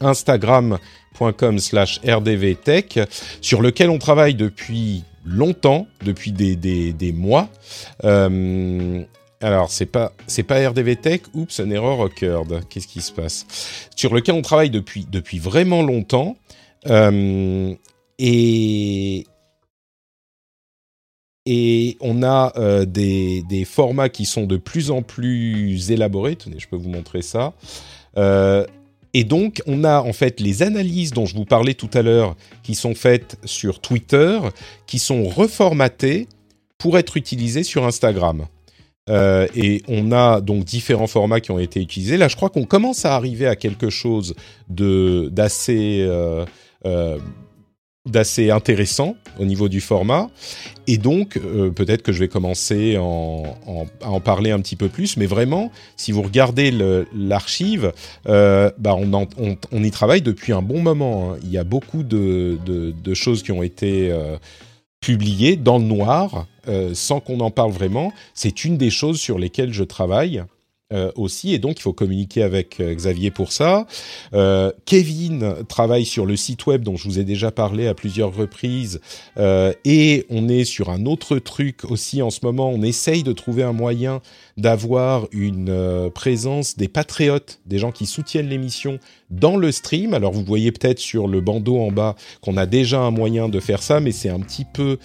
[0.00, 3.00] Instagram.com slash rdvtech
[3.40, 7.48] sur lequel on travaille depuis longtemps, depuis des, des, des mois.
[8.04, 9.02] Euh,
[9.44, 11.20] alors, c'est pas, c'est pas RDV Tech.
[11.34, 12.66] Oups, une erreur occurred.
[12.70, 13.44] Qu'est-ce qui se passe?
[13.94, 16.38] Sur lequel on travaille depuis, depuis vraiment longtemps.
[16.86, 17.74] Euh,
[18.18, 19.26] et,
[22.00, 26.36] on a euh, des, des, formats qui sont de plus en plus élaborés.
[26.36, 27.52] Tenez, je peux vous montrer ça.
[28.16, 28.64] Euh,
[29.12, 32.34] et donc, on a en fait les analyses dont je vous parlais tout à l'heure,
[32.62, 34.40] qui sont faites sur Twitter,
[34.86, 36.28] qui sont reformatées
[36.78, 38.46] pour être utilisées sur Instagram.
[39.10, 42.16] Euh, et on a donc différents formats qui ont été utilisés.
[42.16, 44.34] Là, je crois qu'on commence à arriver à quelque chose
[44.80, 45.28] euh,
[46.86, 47.18] euh,
[48.06, 50.30] d'assez intéressant au niveau du format.
[50.86, 51.38] Et donc,
[51.74, 55.16] peut-être que je vais commencer en, en, à en parler un petit peu plus.
[55.16, 56.70] Mais vraiment, si vous regardez
[57.14, 57.92] l'archive,
[58.26, 61.32] bah on, y travaille depuis un bon moment.
[61.32, 61.38] Hein.
[61.42, 64.14] Il y a beaucoup de, de, choses qui ont été
[65.04, 68.10] publiées dans le noir euh, sans qu'on en parle vraiment.
[68.32, 70.42] C'est une des choses sur lesquelles je travaille.
[70.92, 73.86] Euh, aussi, et donc il faut communiquer avec euh, Xavier pour ça.
[74.34, 78.34] Euh, Kevin travaille sur le site web dont je vous ai déjà parlé à plusieurs
[78.34, 79.00] reprises,
[79.86, 82.68] et on est sur un autre truc aussi en ce moment.
[82.68, 84.20] On essaye de trouver un moyen
[84.58, 88.98] d'avoir une présence des patriotes, des gens qui soutiennent l'émission
[89.30, 90.12] dans le stream.
[90.12, 93.58] Alors vous voyez peut-être sur le bandeau en bas qu'on a déjà un moyen de
[93.58, 94.98] faire ça, mais c'est un petit peu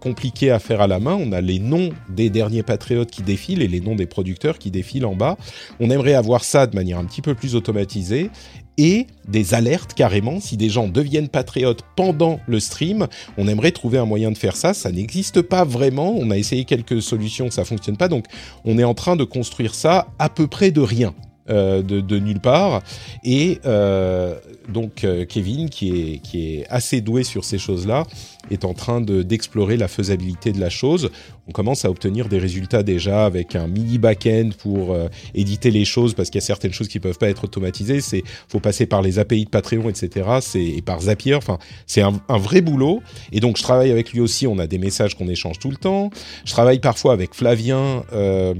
[0.00, 1.18] compliqué à faire à la main.
[1.20, 4.70] On a les noms des derniers patriotes qui défilent et les noms des producteurs qui
[4.70, 5.36] défilent en bas.
[5.80, 8.30] On aimerait avoir ça de manière un petit peu plus automatisée
[8.76, 10.40] et des alertes carrément.
[10.40, 13.06] Si des gens deviennent patriotes pendant le stream,
[13.38, 14.74] on aimerait trouver un moyen de faire ça.
[14.74, 16.14] Ça n'existe pas vraiment.
[16.16, 18.08] On a essayé quelques solutions, ça fonctionne pas.
[18.08, 18.26] Donc,
[18.64, 21.14] on est en train de construire ça à peu près de rien.
[21.50, 22.80] Euh, de, de, nulle part
[23.22, 24.34] et euh,
[24.68, 28.04] donc euh, Kevin qui est qui est assez doué sur ces choses-là
[28.50, 31.10] est en train de d'explorer la faisabilité de la chose
[31.46, 35.84] on commence à obtenir des résultats déjà avec un mini back-end pour euh, éditer les
[35.84, 38.00] choses parce qu'il y a certaines choses qui peuvent pas être automatisées.
[38.00, 40.26] C'est faut passer par les API de Patreon, etc.
[40.54, 41.34] Et par Zapier.
[41.34, 43.02] Enfin, c'est un, un, vrai boulot.
[43.30, 44.46] Et donc je travaille avec lui aussi.
[44.46, 46.08] On a des messages qu'on échange tout le temps.
[46.46, 48.54] Je travaille parfois avec Flavien euh,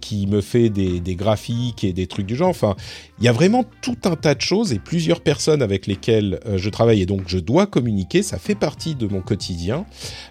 [0.00, 2.48] qui me fait des, des, graphiques et des trucs du genre.
[2.48, 2.74] Enfin,
[3.18, 6.58] il y a vraiment tout un tas de choses et plusieurs personnes avec lesquelles euh,
[6.58, 8.22] je travaille et donc je dois communiquer.
[8.22, 9.84] Ça fait partie de mon quotidien.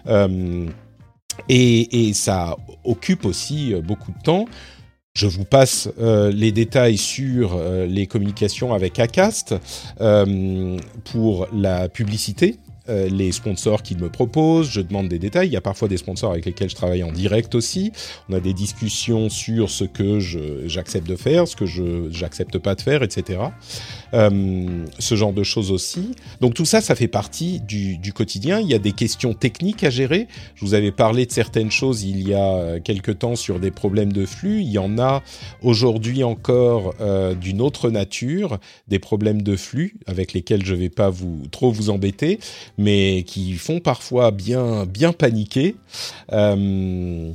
[0.06, 0.66] Euh,
[1.48, 4.46] et, ça occupe aussi euh, beaucoup de temps.
[5.12, 9.56] Je vous passe les détails sur les communications avec Acast
[11.04, 15.48] pour la publicité les sponsors qu'ils me proposent, je demande des détails.
[15.48, 17.92] Il y a parfois des sponsors avec lesquels je travaille en direct aussi.
[18.28, 20.18] On a des discussions sur ce que
[20.66, 23.40] j'accepte de faire, ce que je j'accepte pas de faire, etc.
[24.14, 26.14] Euh, ce genre de choses aussi.
[26.40, 28.60] Donc tout ça, ça fait partie du, du, quotidien.
[28.60, 30.26] Il y a des questions techniques à gérer.
[30.56, 34.12] Je vous avais parlé de certaines choses il y a quelque temps sur des problèmes
[34.12, 34.62] de flux.
[34.62, 35.22] Il y en a
[35.62, 41.10] aujourd'hui encore euh, d'une autre nature, des problèmes de flux avec lesquels je vais pas
[41.10, 42.40] vous trop vous embêter
[42.78, 45.76] mais qui font parfois bien, bien paniquer.
[46.32, 47.32] Euh,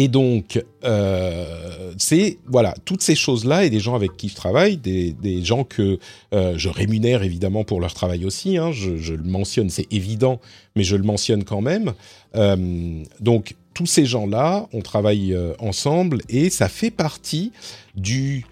[0.00, 4.76] et donc, euh, c'est voilà toutes ces choses-là et des gens avec qui je travaille,
[4.76, 5.98] des, gens que
[6.32, 8.58] euh, je rémunère évidemment pour leur travail aussi.
[8.58, 10.40] Hein, je, le mentionne, c'est évident,
[10.76, 11.94] mais je le mentionne quand même.
[12.36, 17.50] Euh, donc tous ces gens-là, on travaille ensemble et ça fait partie
[17.96, 18.46] du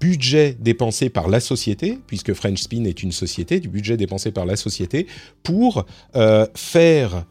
[0.00, 4.46] budget dépensé par la société, puisque French Spin est une société, du budget dépensé par
[4.46, 5.08] la société
[5.42, 5.84] pour
[6.54, 7.24] faire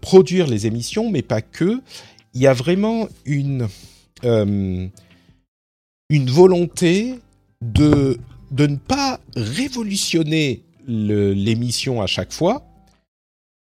[0.00, 1.80] produire les émissions, mais pas que.
[2.36, 3.66] Il y a vraiment une
[4.24, 4.86] euh,
[6.10, 7.14] une volonté
[7.62, 8.18] de
[8.50, 12.62] de ne pas révolutionner l'émission à chaque fois,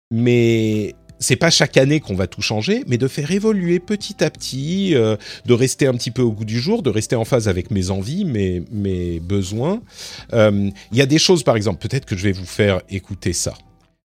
[0.10, 4.30] mais c'est pas chaque année qu'on va tout changer, mais de faire évoluer petit à
[4.30, 7.50] petit, euh, de rester un petit peu au goût du jour, de rester en phase
[7.50, 9.82] avec mes envies, mes, mes besoins.
[10.32, 13.34] Il euh, y a des choses, par exemple, peut-être que je vais vous faire écouter
[13.34, 13.54] ça.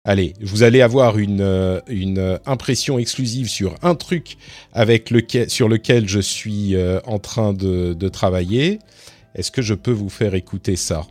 [0.06, 4.36] Allez, vous allez avoir une, euh, une impression exclusive sur un truc
[4.72, 8.80] avec lequel, sur lequel je suis euh, en train de, travailler.
[9.34, 11.06] Est-ce que je peux vous faire écouter ça?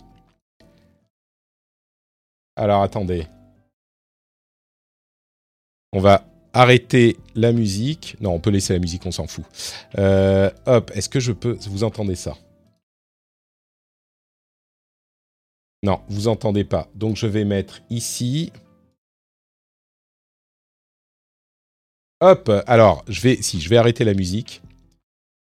[2.55, 3.25] Alors attendez.
[5.91, 8.15] On va arrêter la musique.
[8.21, 9.45] Non, on peut laisser la musique, on s'en fout.
[9.97, 11.57] Euh, hop, est-ce que je peux...
[11.67, 12.37] Vous entendez ça?
[15.81, 16.87] Non, vous entendez pas.
[16.93, 18.51] Donc je vais mettre ici.
[22.21, 23.41] Hop, alors, je vais...
[23.41, 24.61] Si, je vais arrêter la musique.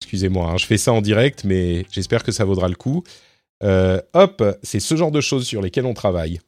[0.02, 3.04] Excusez-moi, hein, je fais ça en direct, mais j'espère que ça vaudra le coup.
[3.62, 6.40] Euh, hop, c'est ce genre de choses sur lesquelles on travaille.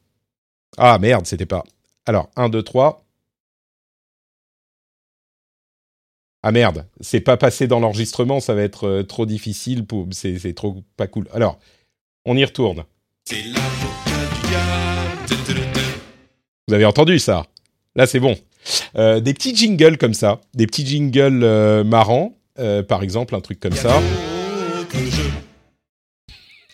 [0.77, 1.63] Ah merde, c'était pas...
[2.05, 3.05] Alors, 1, 2, 3.
[6.41, 10.07] Ah merde, c'est pas passé dans l'enregistrement, ça va être euh, trop difficile, pour...
[10.11, 11.29] c'est trop pas cool.
[11.33, 11.59] Alors,
[12.25, 12.83] on y retourne.
[16.67, 17.45] Vous avez entendu ça?
[17.95, 18.35] Là, c'est bon.
[18.95, 23.41] Euh, des petits jingles comme ça, des petits jingles euh, marrants, euh, par exemple, un
[23.41, 24.01] truc comme ça.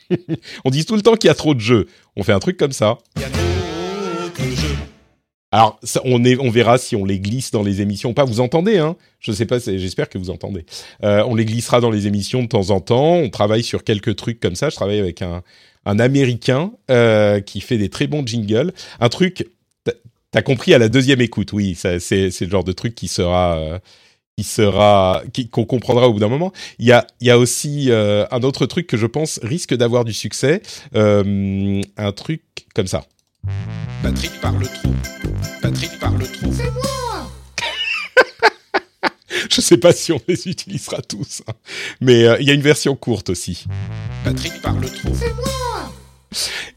[0.66, 1.88] on dit tout le temps qu'il y a trop de jeux.
[2.16, 2.98] On fait un truc comme ça.
[5.52, 8.14] Alors, ça, on, est, on verra si on les glisse dans les émissions.
[8.14, 10.66] Pas, vous entendez, hein Je sais pas, j'espère que vous entendez.
[11.02, 13.16] On les glissera dans les émissions de temps en temps.
[13.16, 14.70] On travaille sur quelques trucs comme ça.
[14.70, 15.42] Je travaille avec un,
[15.86, 16.72] Américain
[17.48, 18.74] qui fait des très bons jingles.
[19.00, 19.48] Un truc,
[20.32, 23.58] t'as compris à la deuxième écoute, oui, c'est le genre de truc qui sera...
[23.58, 23.80] Euh,
[24.40, 26.54] qui sera qu'on comprendra au bout d'un moment.
[26.78, 29.74] Il y a il y a aussi euh, un autre truc que je pense risque
[29.74, 30.62] d'avoir du succès,
[30.96, 32.42] euh, un truc
[32.74, 33.04] comme ça.
[34.02, 34.94] Patrick parle trop.
[35.62, 36.54] Patrick parle trop.
[36.54, 37.32] C'est moi
[39.52, 41.54] Je sais pas si on les utilisera tous, hein.
[42.00, 43.66] mais euh, il y a une version courte aussi.
[44.24, 45.14] Patrick parle trop.
[45.14, 45.92] C'est moi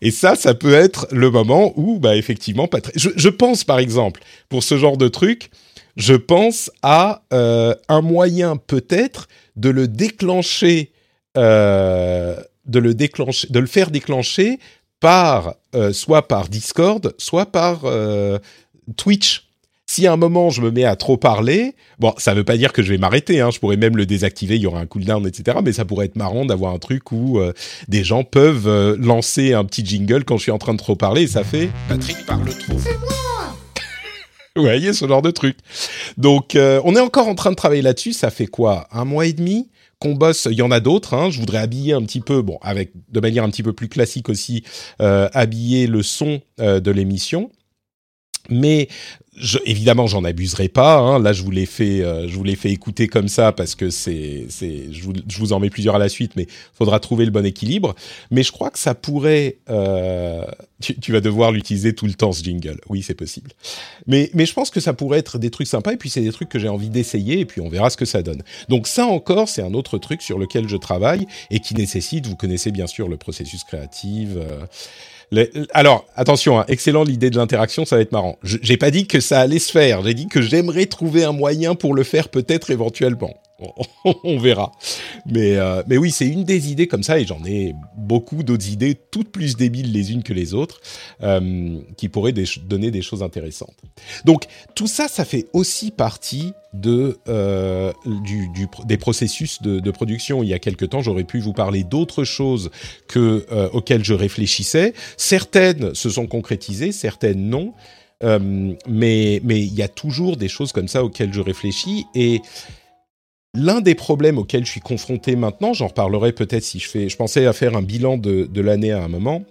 [0.00, 2.98] Et ça, ça peut être le moment où, bah, effectivement, Patrick.
[2.98, 5.50] Je, je pense, par exemple, pour ce genre de truc,
[5.96, 10.92] je pense à euh, un moyen peut-être de le déclencher,
[11.36, 14.58] euh, de le déclencher, de le faire déclencher
[15.00, 17.82] par euh, soit par Discord, soit par
[18.96, 19.48] Twitch.
[19.92, 22.72] Si à un moment je me mets à trop parler, bon, ça veut pas dire
[22.72, 23.42] que je vais m'arrêter.
[23.42, 25.58] Hein, je pourrais même le désactiver, il y aura un cooldown, etc.
[25.62, 27.52] Mais ça pourrait être marrant d'avoir un truc où euh,
[27.88, 30.96] des gens peuvent euh, lancer un petit jingle quand je suis en train de trop
[30.96, 31.68] parler et ça fait.
[31.90, 32.78] Patrick parle trop.
[34.56, 35.58] Vous voyez ce genre de truc.
[36.16, 38.14] Donc, euh, on est encore en train de travailler là-dessus.
[38.14, 38.88] Ça fait quoi?
[38.92, 40.48] Un mois et demi qu'on bosse?
[40.50, 41.12] Il y en a d'autres.
[41.12, 41.30] Hein.
[41.30, 44.30] Je voudrais habiller un petit peu, bon, avec de manière un petit peu plus classique
[44.30, 44.64] aussi,
[45.02, 47.50] euh, habiller le son euh, de l'émission.
[48.48, 48.88] Mais
[49.34, 50.98] je, évidemment, j'en abuserai pas.
[50.98, 51.18] Hein.
[51.18, 53.88] Là, je vous l'ai fait, euh, je vous l'ai fait écouter comme ça parce que
[53.88, 57.24] c'est, c'est, je vous, je vous en mets plusieurs à la suite, mais faudra trouver
[57.24, 57.94] le bon équilibre.
[58.30, 59.56] Mais je crois que ça pourrait.
[59.70, 60.44] Euh,
[60.82, 62.78] tu, tu vas devoir l'utiliser tout le temps ce jingle.
[62.88, 63.52] Oui, c'est possible.
[64.06, 65.92] Mais, mais je pense que ça pourrait être des trucs sympas.
[65.92, 67.40] Et puis c'est des trucs que j'ai envie d'essayer.
[67.40, 68.42] Et puis on verra ce que ça donne.
[68.68, 72.26] Donc ça encore, c'est un autre truc sur lequel je travaille et qui nécessite.
[72.26, 74.30] Vous connaissez bien sûr le processus créatif.
[74.36, 74.66] euh,
[75.72, 78.38] alors, attention, hein, excellent l'idée de l'interaction, ça va être marrant.
[78.42, 81.74] J'ai pas dit que ça allait se faire, j'ai dit que j'aimerais trouver un moyen
[81.74, 83.34] pour le faire peut-être éventuellement.
[84.24, 84.72] On, verra.
[85.26, 88.68] Mais, euh, mais oui, c'est une des idées comme ça, et j'en ai beaucoup d'autres
[88.70, 90.80] idées, toutes plus débiles les unes que les autres,
[91.22, 93.76] euh, qui pourraient donner des choses intéressantes.
[94.24, 94.44] Donc,
[94.74, 97.92] tout ça, ça fait aussi partie de, euh,
[98.86, 100.42] des processus de, production.
[100.42, 102.70] Il y a quelque temps, j'aurais pu vous parler d'autres choses
[103.08, 104.94] que, auxquelles je réfléchissais.
[105.16, 107.74] Certaines se sont concrétisées, certaines non.
[108.22, 112.40] Mais il y a toujours des choses comme ça auxquelles je réfléchis et
[113.54, 117.08] L'un des problèmes auxquels je suis confronté maintenant, j'en reparlerai peut-être si je fais.
[117.10, 119.44] Je pensais à faire un bilan de, l'année à un moment,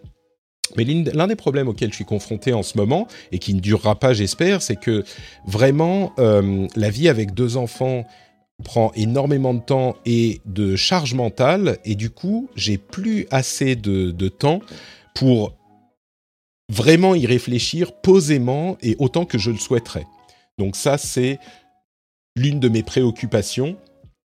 [0.75, 3.99] mais l'un des problèmes auxquels je suis confronté en ce moment et qui ne durera
[3.99, 5.03] pas, j'espère, c'est que
[5.45, 8.05] vraiment euh, la vie avec deux enfants
[8.63, 14.27] prend énormément de temps et de charge mentale et du coup j'ai plus assez de
[14.29, 14.61] temps
[15.15, 15.55] pour
[16.69, 20.05] vraiment y réfléchir posément et autant que je le souhaiterais.
[20.57, 21.39] Donc ça c'est
[22.35, 23.77] l'une de mes préoccupations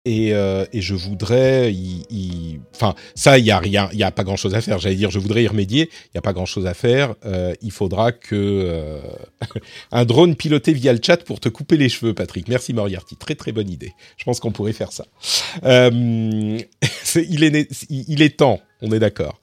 [0.07, 4.03] et, euh, et je voudrais y, y- enfin ça il y a rien il y
[4.03, 4.79] a pas grand chose à faire.
[4.79, 5.91] J'allais dire je voudrais y remédier.
[6.07, 7.15] Il y a pas grand chose à faire.
[7.27, 9.01] Euh, il faudra que euh,
[9.93, 12.49] un drone piloté via le chat pour te couper les cheveux Patrick.
[12.49, 13.17] Merci Moriarty.
[13.17, 13.93] Très très bonne idée.
[14.17, 15.07] Je pense qu'on pourrait faire ça.
[15.65, 16.59] Euh,
[17.17, 18.61] il est il est temps.
[18.83, 19.41] On est d'accord.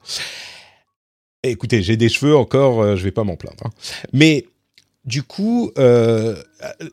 [1.43, 3.69] Écoutez j'ai des cheveux encore euh, je vais pas m'en plaindre hein.
[4.11, 4.45] mais
[5.07, 6.35] du coup, euh,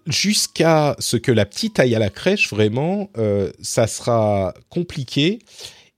[0.06, 5.40] jusqu'à ce que la petite aille à la crèche, vraiment, euh, ça sera compliqué.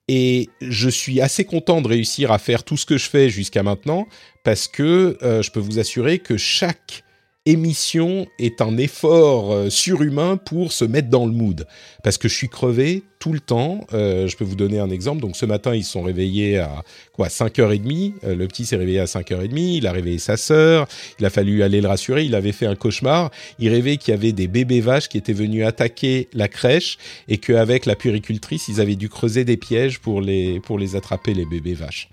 [0.09, 3.62] Et je suis assez content de réussir à faire tout ce que je fais jusqu'à
[3.62, 4.07] maintenant,
[4.44, 7.05] parce que euh, je peux vous assurer que chaque
[7.46, 11.66] émission est un effort euh, surhumain pour se mettre dans le mood.
[12.02, 13.87] Parce que je suis crevé tout le temps.
[13.94, 15.20] Euh, je peux vous donner un exemple.
[15.20, 16.82] Donc ce matin, ils sont réveillés à
[17.12, 18.14] quoi 5h30.
[18.24, 19.56] Euh, le petit s'est réveillé à 5h30.
[19.56, 20.88] Il a réveillé sa sœur.
[21.18, 22.24] Il a fallu aller le rassurer.
[22.24, 23.30] Il avait fait un cauchemar.
[23.59, 27.38] Il rêvait qu'il y avait des bébés vaches qui étaient venus attaquer la crèche et
[27.38, 31.46] qu'avec la puéricultrice, ils avaient dû creuser des pièges pour les, pour les attraper, les
[31.46, 32.09] bébés vaches.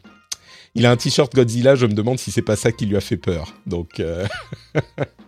[0.75, 3.01] Il a un t-shirt Godzilla, je me demande si c'est pas ça qui lui a
[3.01, 3.53] fait peur.
[3.67, 4.25] Donc, euh,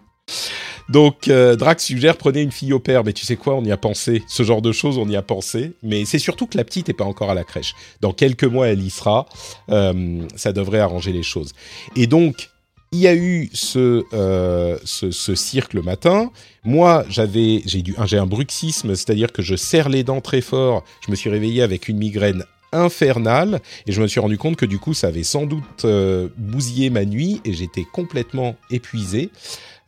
[0.89, 3.03] Donc, euh, Drax suggère prenez une fille au père.
[3.03, 4.23] Mais tu sais quoi, on y a pensé.
[4.27, 5.73] Ce genre de choses, on y a pensé.
[5.83, 7.73] Mais c'est surtout que la petite n'est pas encore à la crèche.
[8.01, 9.25] Dans quelques mois, elle y sera.
[9.69, 11.53] Euh, ça devrait arranger les choses.
[11.95, 12.49] Et donc,
[12.91, 16.31] il y a eu ce, euh, cirque le matin.
[16.63, 20.83] Moi, j'avais, j'ai, j'ai un bruxisme, c'est-à-dire que je serre les dents très fort.
[21.05, 24.65] Je me suis réveillé avec une migraine infernale et je me suis rendu compte que
[24.65, 29.29] du coup, ça avait sans doute euh, bousillé ma nuit et j'étais complètement épuisé.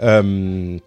[0.01, 0.77] Euh,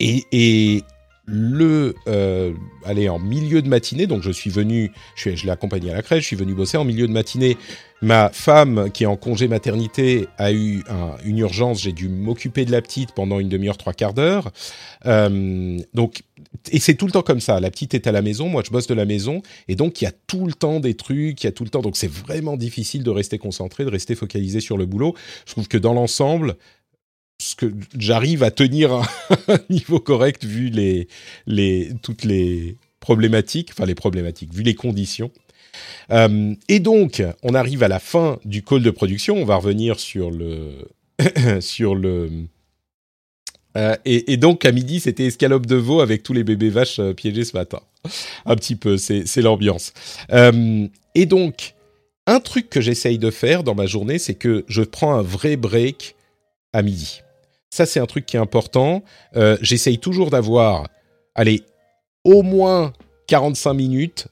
[0.00, 0.82] et,
[1.26, 2.52] le euh,
[2.84, 6.02] allez en milieu de matinée donc je suis venu je, je l'ai accompagné à la
[6.02, 6.76] crèche je suis venu bosser.
[6.76, 7.56] En milieu de matinée
[8.02, 11.80] ma femme qui est en congé maternité a eu un, une urgence.
[11.80, 14.52] J'ai dû m'occuper de la petite pendant une demi-heure trois quarts d'heure.
[15.06, 16.24] Euh, donc
[16.70, 17.58] et c'est tout le temps comme ça.
[17.58, 19.40] La petite est à la maison moi je bosse de la maison.
[19.68, 21.70] Et donc il y a tout le temps des trucs il y a tout le
[21.70, 21.80] temps.
[21.80, 25.14] Donc c'est vraiment difficile de rester concentré de rester focalisé sur le boulot.
[25.46, 26.56] Je trouve que dans l'ensemble
[27.56, 29.04] que j'arrive à tenir un
[29.70, 31.08] niveau correct vu les,
[31.46, 35.30] les, toutes les problématiques, enfin les problématiques, vu les conditions.
[36.10, 39.36] Euh, et donc, on arrive à la fin du call de production.
[39.36, 40.88] On va revenir sur le,
[41.60, 42.30] sur le.
[43.76, 47.12] Euh, et, donc à midi, c'était escalope de veau avec tous les bébés vaches euh,
[47.12, 47.80] piégés ce matin.
[48.46, 49.92] Un petit peu, c'est l'ambiance.
[51.14, 51.74] Et donc,
[52.26, 55.56] un truc que j'essaye de faire dans ma journée, c'est que je prends un vrai
[55.56, 56.14] break
[56.72, 57.23] à midi.
[57.74, 59.02] Ça, c'est un truc qui est important.
[59.34, 60.86] Euh, J'essaye toujours d'avoir,
[61.34, 61.64] allez,
[62.22, 62.92] au moins
[63.26, 64.28] 45 minutes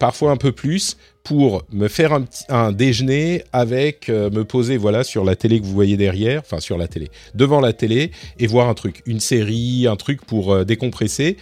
[0.00, 2.18] parfois un peu plus, pour me faire
[2.48, 6.58] un, déjeuner avec euh, me poser voilà sur la télé que vous voyez derrière, enfin
[6.58, 10.54] sur la télé, devant la télé et voir un truc, une série, un truc pour
[10.54, 11.36] euh, décompresser.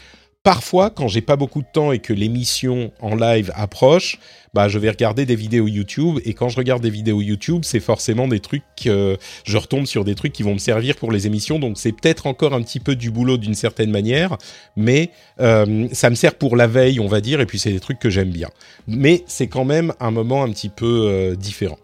[0.45, 4.19] Parfois, quand j'ai pas beaucoup de temps et que l'émission en live approche,
[4.53, 7.81] bah je vais regarder des vidéos YouTube et quand je regarde des vidéos YouTube, c'est
[7.81, 11.27] forcément des trucs euh, je retombe sur des trucs qui vont me servir pour les
[11.27, 14.37] émissions donc c'est peut-être encore un petit peu du boulot d'une certaine manière,
[14.77, 15.09] mais
[15.41, 17.99] euh, ça me sert pour la veille, on va dire et puis c'est des trucs
[17.99, 18.51] que j'aime bien.
[18.87, 21.79] Mais c'est quand même un moment un petit peu euh, différent.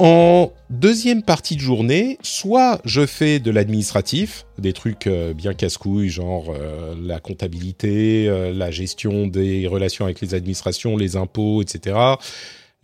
[0.00, 6.08] En deuxième partie de journée, soit je fais de l'administratif, des trucs euh, bien casse-couilles,
[6.08, 11.96] genre euh, la comptabilité, euh, la gestion des relations avec les administrations, les impôts, etc.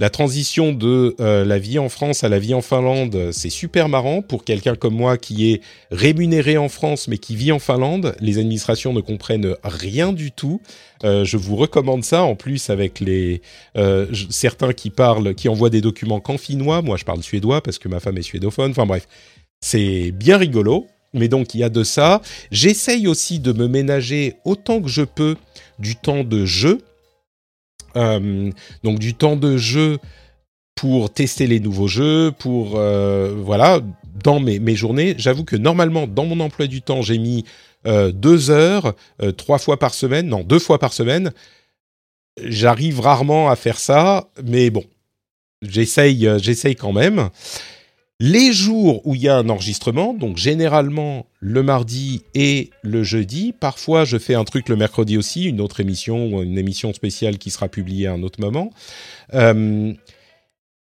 [0.00, 3.88] La transition de euh, la vie en France à la vie en Finlande, c'est super
[3.88, 5.60] marrant pour quelqu'un comme moi qui est
[5.92, 8.16] rémunéré en France mais qui vit en Finlande.
[8.18, 10.60] Les administrations ne comprennent rien du tout.
[11.04, 13.40] Euh, je vous recommande ça en plus avec les
[13.76, 16.82] euh, certains qui parlent, qui envoient des documents qu'en finnois.
[16.82, 18.72] Moi, je parle suédois parce que ma femme est suédophone.
[18.72, 19.06] Enfin bref,
[19.60, 20.88] c'est bien rigolo.
[21.12, 22.20] Mais donc il y a de ça.
[22.50, 25.36] J'essaye aussi de me ménager autant que je peux
[25.78, 26.80] du temps de jeu.
[27.96, 28.50] Euh,
[28.82, 29.98] donc du temps de jeu
[30.74, 33.80] pour tester les nouveaux jeux, pour euh, voilà,
[34.22, 35.14] dans mes, journées.
[35.18, 37.44] J'avoue que normalement, dans mon emploi du temps, j'ai mis
[37.86, 38.94] euh, deux heures,
[39.36, 41.32] trois fois par semaine, non, deux fois par semaine.
[42.42, 44.84] J'arrive rarement à faire ça, mais bon,
[45.62, 47.30] j'essaye, j'essaye quand même.
[48.20, 53.52] Les jours où il y a un enregistrement, donc généralement le mardi et le jeudi,
[53.52, 57.38] parfois je fais un truc le mercredi aussi, une autre émission ou une émission spéciale
[57.38, 58.70] qui sera publiée à un autre moment.
[59.34, 59.92] Euh,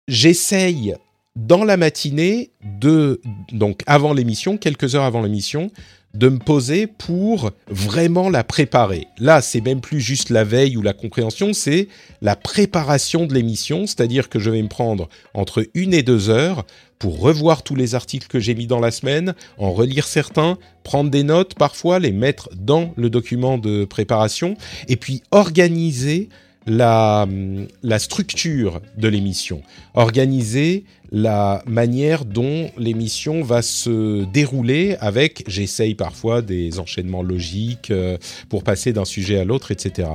[0.07, 0.95] J'essaye
[1.37, 2.51] dans la matinée
[2.81, 3.21] de,
[3.53, 5.71] donc avant l'émission, quelques heures avant l'émission,
[6.13, 9.07] de me poser pour vraiment la préparer.
[9.17, 11.87] Là, c'est même plus juste la veille ou la compréhension, c'est
[12.21, 16.65] la préparation de l'émission, c'est-à-dire que je vais me prendre entre une et deux heures
[16.99, 21.09] pour revoir tous les articles que j'ai mis dans la semaine, en relire certains, prendre
[21.09, 24.55] des notes parfois, les mettre dans le document de préparation,
[24.87, 26.29] et puis organiser
[26.67, 27.27] la,
[27.83, 29.61] la structure de l'émission,
[29.93, 38.17] organiser la manière dont l'émission va se dérouler avec, j'essaye parfois des enchaînements logiques euh,
[38.47, 40.07] pour passer d'un sujet à l'autre, etc.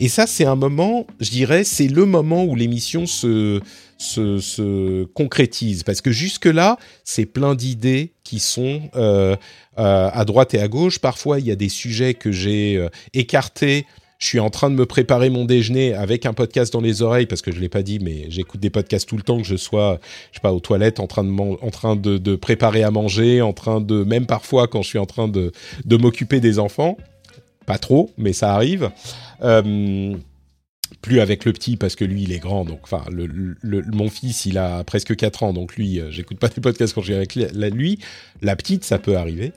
[0.00, 3.60] Et ça, c'est un moment, je dirais, c'est le moment où l'émission se,
[3.98, 5.84] se, se concrétise.
[5.84, 9.36] Parce que jusque-là, c'est plein d'idées qui sont euh,
[9.78, 10.98] euh, à droite et à gauche.
[10.98, 12.84] Parfois, il y a des sujets que j'ai
[13.14, 13.86] écartés
[14.22, 17.26] je suis en train de me préparer mon déjeuner avec un podcast dans les oreilles
[17.26, 19.56] parce que je l'ai pas dit, mais j'écoute des podcasts tout le temps que je
[19.56, 19.98] sois,
[20.30, 23.42] je sais pas, aux toilettes, en train de en train de, de préparer à manger,
[23.42, 25.50] en train de même parfois quand je suis en train de
[25.84, 26.96] de m'occuper des enfants,
[27.66, 28.92] pas trop, mais ça arrive.
[29.42, 30.14] Euh,
[31.00, 34.08] plus avec le petit parce que lui il est grand donc enfin le, le- mon
[34.10, 37.12] fils il a presque 4 ans donc lui euh, j'écoute pas des podcasts quand je
[37.14, 37.98] avec lui
[38.40, 39.52] la petite ça peut arriver.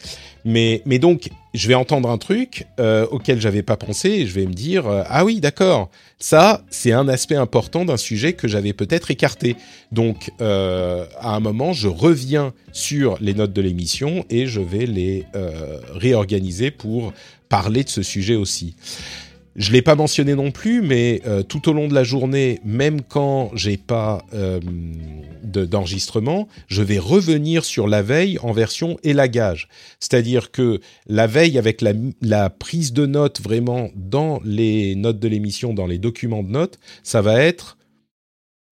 [0.45, 4.33] Mais mais donc je vais entendre un truc euh, auquel j'avais pas pensé et je
[4.33, 8.47] vais me dire euh, ah oui d'accord ça c'est un aspect important d'un sujet que
[8.47, 9.55] j'avais peut-être écarté.
[9.91, 14.85] Donc euh, à un moment je reviens sur les notes de l'émission et je vais
[14.85, 17.13] les euh, réorganiser pour
[17.49, 18.75] parler de ce sujet aussi
[19.55, 23.01] je l'ai pas mentionné non plus, mais euh, tout au long de la journée, même
[23.01, 24.59] quand j'ai pas euh,
[25.43, 29.69] de- d'enregistrement, je vais revenir sur la veille en version élagage.
[29.99, 35.27] C'est-à-dire que la veille avec la, la prise de notes vraiment dans les notes de
[35.29, 37.77] l'émission, dans les documents de notes, ça va être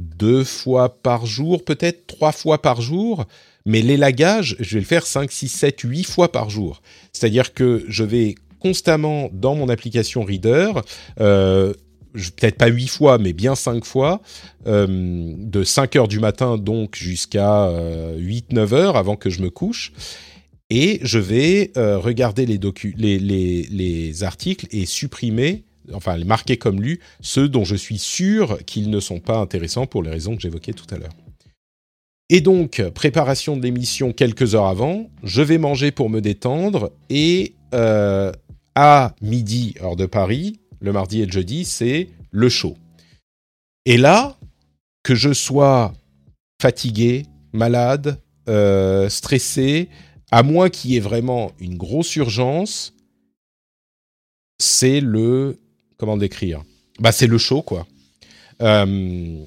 [0.01, 3.25] deux fois par jour, peut-être trois fois par jour.
[3.65, 6.81] Mais l'élagage, je vais le faire 5, 6, 7, 8 fois par jour.
[7.13, 10.72] C'est-à-dire que je vais constamment dans mon application Reader,
[11.20, 11.74] euh,
[12.14, 14.22] peut-être pas huit fois, mais bien cinq fois,
[14.68, 17.70] euh, de 5 heures du matin donc jusqu'à
[18.18, 19.91] 8-9 heures avant que je me couche.
[20.70, 27.49] Et je vais euh, regarder les, articles et supprimer, enfin les marquer comme lus, ceux
[27.49, 30.88] dont je suis sûr qu'ils ne sont pas intéressants pour les raisons que j'évoquais tout
[30.95, 31.14] à l'heure.
[32.30, 37.53] Et donc, préparation de l'émission quelques heures avant, je vais manger pour me détendre et
[37.74, 38.32] euh,
[38.76, 42.76] à midi, heure de Paris, le mardi et le jeudi, c'est le show.
[43.86, 44.38] Et là,
[45.03, 45.93] que je sois
[46.61, 49.89] fatigué, malade, euh, stressé,
[50.32, 52.93] à moins qu'il y ait vraiment une grosse urgence,
[54.59, 55.59] c'est le...
[55.97, 56.63] Comment décrire?
[56.99, 57.86] Bah c'est le show, quoi.
[58.61, 59.43] Euh,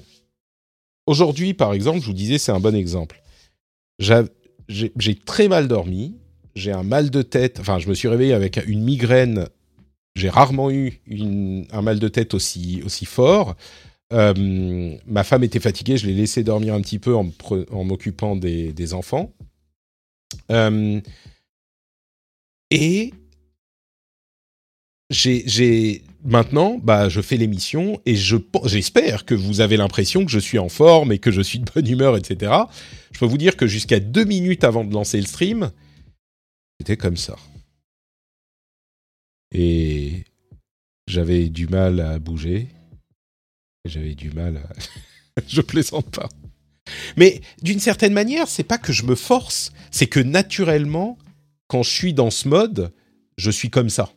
[1.05, 3.21] Aujourd'hui, par exemple, je vous disais, c'est un bon exemple.
[3.99, 4.25] J'a-
[4.67, 6.17] J'ai j'ai très mal dormi,
[6.57, 9.47] j'ai un mal de tête, enfin, je me suis réveillé avec une migraine
[10.17, 10.99] j'ai rarement eu
[11.71, 13.55] un mal de tête aussi fort.
[14.13, 18.93] Euh, ma femme était fatiguée, je l'ai laissé dormir un petit peu en, m'occupant des,
[18.93, 19.31] enfants.
[20.51, 20.99] Euh,
[22.71, 23.13] et
[25.11, 30.39] j'ai maintenant, bah, je fais l'émission et je j'espère que vous avez l'impression que je
[30.39, 32.51] suis en forme et que je suis de bonne humeur, etc.
[33.11, 35.71] Je peux vous dire que jusqu'à deux minutes avant de lancer le stream,
[36.79, 37.35] j'étais comme ça.
[39.53, 40.25] Et
[41.07, 42.67] j'avais du mal à bouger.
[43.85, 45.41] J'avais du mal à...
[45.47, 46.29] je plaisante pas.
[47.15, 51.17] Mais d'une certaine manière, c'est pas que je me force, c'est que naturellement,
[51.67, 52.91] quand je suis dans ce mode,
[53.37, 54.09] je suis comme ça.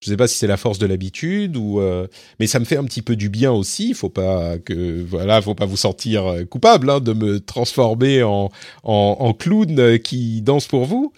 [0.00, 2.06] Je sais pas si c'est la force de l'habitude ou, euh,
[2.38, 3.94] mais ça me fait un petit peu du bien aussi.
[3.94, 8.50] Faut pas que, voilà, faut pas vous sentir euh, coupable hein, de me transformer en,
[8.84, 11.12] en, en, clown qui danse pour vous.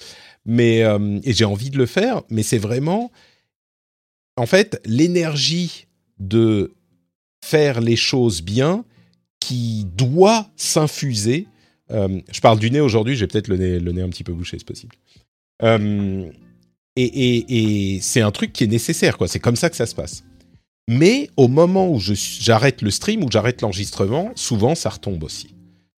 [0.47, 2.23] Mais euh, et j'ai envie de le faire.
[2.31, 3.11] Mais c'est vraiment,
[4.37, 5.87] en fait, l'énergie
[6.19, 6.73] de
[7.45, 8.85] faire les choses bien
[9.39, 11.47] qui doit s'infuser.
[11.91, 13.17] Euh, je parle du nez aujourd'hui.
[13.17, 14.97] J'ai peut-être le nez, le nez un petit peu bouché, c'est possible.
[15.63, 16.31] Euh,
[16.97, 19.29] et, et, et c'est un truc qui est nécessaire, quoi.
[19.29, 20.25] C'est comme ça que ça se passe.
[20.89, 25.55] Mais au moment où j'arrête le stream, où j'arrête l'enregistrement, souvent ça retombe aussi.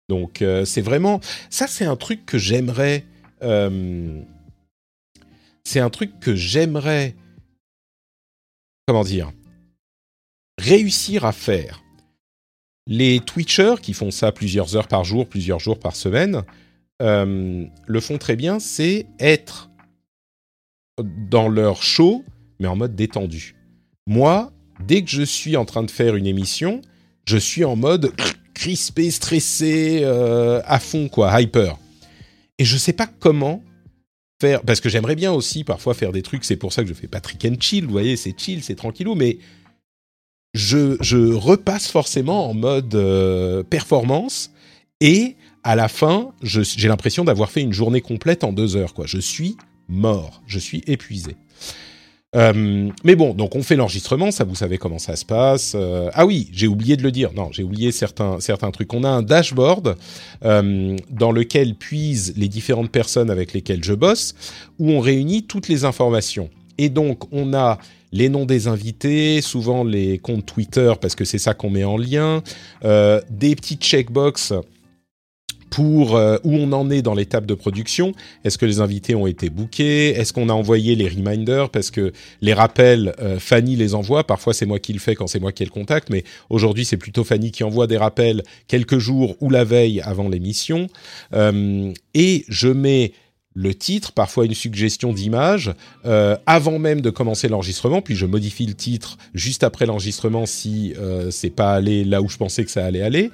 [0.09, 1.21] Donc c'est vraiment...
[1.49, 3.05] Ça c'est un truc que j'aimerais...
[3.43, 4.21] Euh,
[5.63, 7.15] c'est un truc que j'aimerais...
[8.87, 9.31] Comment dire
[10.57, 11.83] Réussir à faire.
[12.87, 16.43] Les Twitchers qui font ça plusieurs heures par jour, plusieurs jours par semaine,
[17.01, 19.69] euh, le font très bien, c'est être
[21.01, 22.23] dans leur show,
[22.59, 23.55] mais en mode détendu.
[24.07, 24.51] Moi,
[24.85, 26.81] dès que je suis en train de faire une émission,
[27.25, 28.13] je suis en mode
[28.53, 31.77] crispé, stressé, euh, à fond, quoi, hyper.
[32.61, 33.63] Et je sais pas comment
[34.39, 36.93] faire, parce que j'aimerais bien aussi parfois faire des trucs, c'est pour ça que je
[36.93, 39.39] fais Patrick and Chill, vous voyez, c'est chill, c'est tranquillou, mais
[40.53, 44.51] je, je, repasse forcément en mode euh, performance
[44.99, 48.93] et à la fin, j'ai l'impression d'avoir fait une journée complète en deux heures.
[48.93, 49.07] Quoi.
[49.07, 49.57] Je suis
[49.89, 50.43] mort.
[50.45, 51.37] Je suis épuisé.
[52.33, 55.73] Euh, mais bon, donc on fait l'enregistrement, ça vous savez comment ça se passe.
[55.75, 57.31] Euh, ah oui, j'ai oublié de le dire.
[57.33, 58.93] Non, j'ai oublié certains certains trucs.
[58.93, 59.97] On a un dashboard
[60.45, 64.33] euh, dans lequel puisent les différentes personnes avec lesquelles je bosse,
[64.79, 66.49] où on réunit toutes les informations.
[66.77, 67.79] Et donc on a
[68.13, 71.97] les noms des invités, souvent les comptes Twitter parce que c'est ça qu'on met en
[71.97, 72.43] lien,
[72.85, 74.53] euh, des petites checkbox
[75.71, 78.13] pour euh, où on en est dans l'étape de production.
[78.43, 80.09] Est-ce que les invités ont été bookés?
[80.09, 81.69] Est-ce qu'on a envoyé les reminders?
[81.69, 84.27] Parce que les rappels, euh, Fanny les envoie.
[84.27, 86.09] Parfois, c'est moi qui le fais quand c'est moi qui ai le contact.
[86.11, 90.29] Mais aujourd'hui, c'est plutôt Fanny qui envoie des rappels quelques jours ou la veille avant
[90.29, 90.87] l'émission.
[91.33, 93.13] Euh, et je mets
[93.53, 95.73] le titre, parfois une suggestion d'image,
[96.05, 100.93] euh, avant même de commencer l'enregistrement, puis je modifie le titre juste après l'enregistrement si
[100.97, 103.29] euh, c'est pas allé là où je pensais que ça allait aller.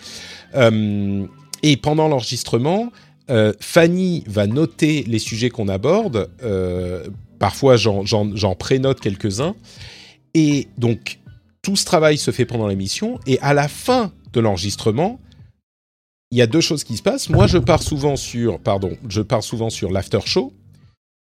[0.56, 1.26] Euh,
[1.64, 2.91] et pendant l'enregistrement,
[3.30, 6.30] euh, Fanny va noter les sujets qu'on aborde.
[6.43, 7.08] Euh,
[7.39, 9.55] parfois, j'en prénote quelques-uns.
[10.34, 11.20] Et donc,
[11.62, 13.20] tout ce travail se fait pendant l'émission.
[13.28, 15.20] Et à la fin de l'enregistrement,
[16.32, 17.30] il y a deux choses qui se passent.
[17.30, 20.53] Moi, je pars souvent sur, pardon, je pars souvent sur l'after show.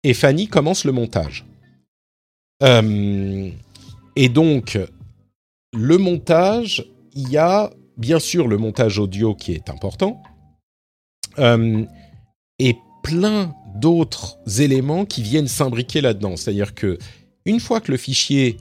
[0.03, 1.45] Et Fanny commence le montage.
[2.63, 3.49] Euh,
[4.15, 4.79] et donc,
[5.73, 7.71] le montage, il y a
[8.01, 10.21] bien sûr le montage audio qui est important,
[11.39, 11.85] euh,
[12.59, 16.35] et plein d'autres éléments qui viennent s'imbriquer là-dedans.
[16.35, 16.97] C'est-à-dire que
[17.45, 18.57] une fois que le fichier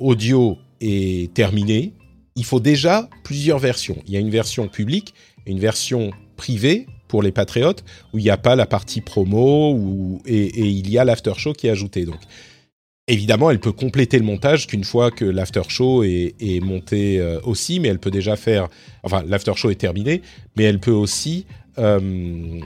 [0.00, 1.94] audio est terminé,
[2.34, 3.96] il faut déjà plusieurs versions.
[4.06, 5.14] Il y a une version publique
[5.48, 7.82] une version privée pour les patriotes
[8.12, 11.52] où il n'y a pas la partie promo et, et, il y a l'after show
[11.54, 12.04] qui est ajouté.
[12.04, 12.20] Donc
[13.10, 17.80] Évidemment, elle peut compléter le montage qu'une fois que l'after show est, monté euh, aussi,
[17.80, 18.68] mais elle peut déjà faire.
[19.02, 20.20] Enfin, l'after show est terminé,
[20.56, 21.46] mais elle peut aussi.
[21.78, 22.60] Euh,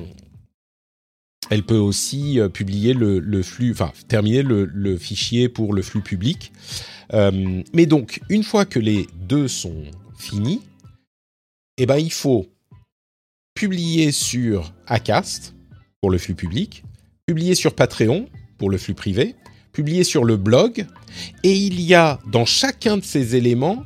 [1.51, 6.03] elle peut aussi euh, publier le, flux, enfin terminer le, le, fichier pour le flux
[6.03, 6.53] public.
[7.13, 9.85] Mais donc, une fois que les deux sont
[10.19, 10.63] finis,
[11.77, 12.49] eh ben, il faut
[13.55, 15.55] publier sur Acast
[16.01, 16.85] pour le flux public,
[17.27, 19.37] publier sur Patreon pour le flux privé,
[19.73, 20.87] publié sur le blog,
[21.43, 23.85] et il y a dans chacun de ces éléments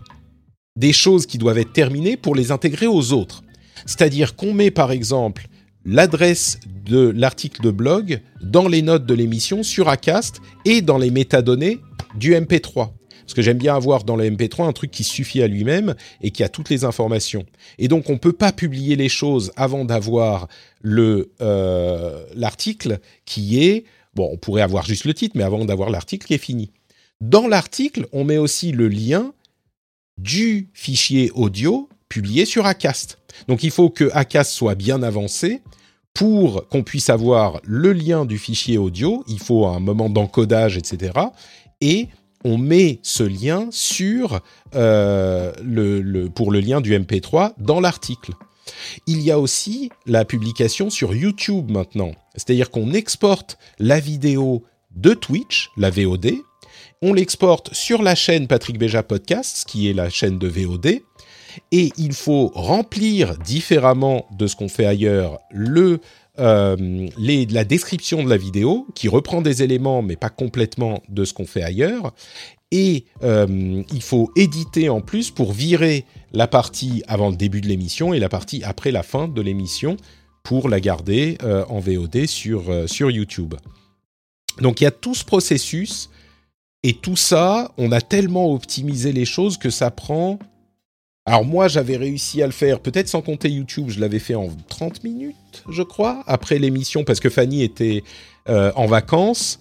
[0.76, 3.43] des choses qui doivent être terminées pour les intégrer aux autres.
[3.87, 5.49] C'est-à-dire qu'on met par exemple
[5.84, 11.11] l'adresse de l'article de blog dans les notes de l'émission sur Acast et dans les
[11.11, 11.78] métadonnées
[12.16, 12.91] du MP3.
[13.26, 16.30] Parce que j'aime bien avoir dans le MP3 un truc qui suffit à lui-même et
[16.30, 17.45] qui a toutes les informations.
[17.78, 20.47] Et donc on ne peut pas publier les choses avant d'avoir
[20.84, 23.84] euh, l'article qui est
[24.17, 26.71] Bon, on pourrait avoir juste le titre, mais avant d'avoir l'article qui est fini.
[27.21, 29.35] Dans l'article, on met aussi le lien
[30.17, 33.19] du fichier audio publié sur Acast.
[33.47, 35.61] Donc il faut que Acast soit bien avancé
[36.14, 39.23] pour qu'on puisse avoir le lien du fichier audio.
[39.29, 41.12] Il faut un moment d'encodage, etc.
[41.83, 42.09] Et
[42.43, 44.41] on met ce lien sur
[44.75, 45.53] euh,
[46.35, 48.33] pour le lien du MP3 dans l'article.
[49.07, 52.12] Il y a aussi la publication sur YouTube maintenant.
[52.35, 54.62] C'est-à-dire qu'on exporte la vidéo
[54.95, 56.33] de Twitch, la VOD,
[57.03, 61.01] on l'exporte sur la chaîne Patrick Béja Podcast, qui est la chaîne de VOD,
[61.73, 66.01] et il faut remplir différemment de ce qu'on fait ailleurs le
[66.39, 71.33] euh, la description de la vidéo, qui reprend des éléments, mais pas complètement de ce
[71.33, 72.12] qu'on fait ailleurs.
[72.73, 77.69] Et euh, il faut éditer en plus pour virer la partie avant le début de
[77.69, 79.97] l'émission et la partie après la fin de l'émission
[80.43, 83.55] pour la garder euh, en VOD sur, sur YouTube.
[84.61, 86.11] Donc il y a tout ce processus
[86.83, 90.39] et tout ça, on a tellement optimisé les choses que ça prend
[91.29, 94.49] alors moi, j'avais réussi à le faire, peut-être sans compter YouTube, je l'avais fait en
[94.69, 95.35] 30 minutes,
[95.69, 98.05] je crois, après l'émission, parce que Fanny était
[98.49, 99.59] euh, en vacances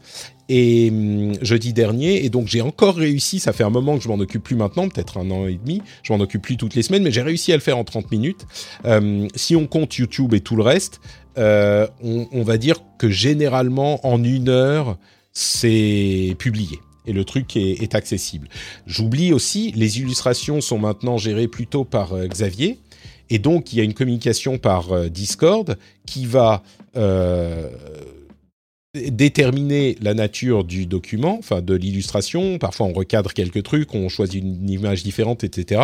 [0.49, 3.39] et hum, jeudi dernier, et donc j'ai encore réussi.
[3.39, 5.81] Ça fait un moment que je m'en occupe plus maintenant, peut-être un an et demi.
[6.03, 8.11] Je m'en occupe plus toutes les semaines, mais j'ai réussi à le faire en 30
[8.11, 8.45] minutes.
[8.83, 11.01] Hum, si on compte YouTube et tout le reste,
[11.37, 14.97] euh, on, va dire que généralement en une heure,
[15.33, 18.47] c'est publié et le truc est, accessible.
[18.87, 22.79] J'oublie aussi, les illustrations sont maintenant gérées plutôt par euh, Xavier,
[23.29, 25.77] et donc il y a une communication par euh, Discord
[26.07, 26.63] qui va
[29.11, 32.57] déterminer la nature du document, enfin de l'illustration.
[32.57, 35.81] Parfois on recadre quelques trucs, on choisit une image différente, etc.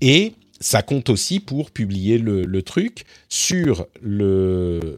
[0.00, 4.96] Et ça compte aussi pour publier le, truc sur le,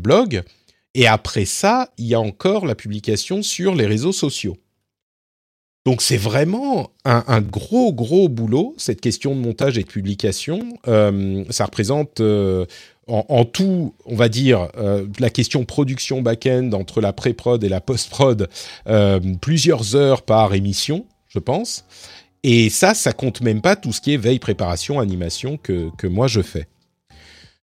[0.00, 0.42] blog
[0.96, 4.56] et après ça, il y a encore la publication sur les réseaux sociaux.
[5.84, 10.60] Donc c'est vraiment un, gros gros boulot cette question de montage et de publication.
[10.88, 12.64] Euh, ça représente euh,
[13.08, 17.80] en, tout, on va dire, euh, la question production back-end entre la pré-prod et la
[17.80, 18.48] post-prod,
[19.40, 21.84] plusieurs heures par émission, je pense.
[22.42, 26.06] Et ça, ça compte même pas tout ce qui est veille, préparation, animation que, que
[26.06, 26.66] moi je fais.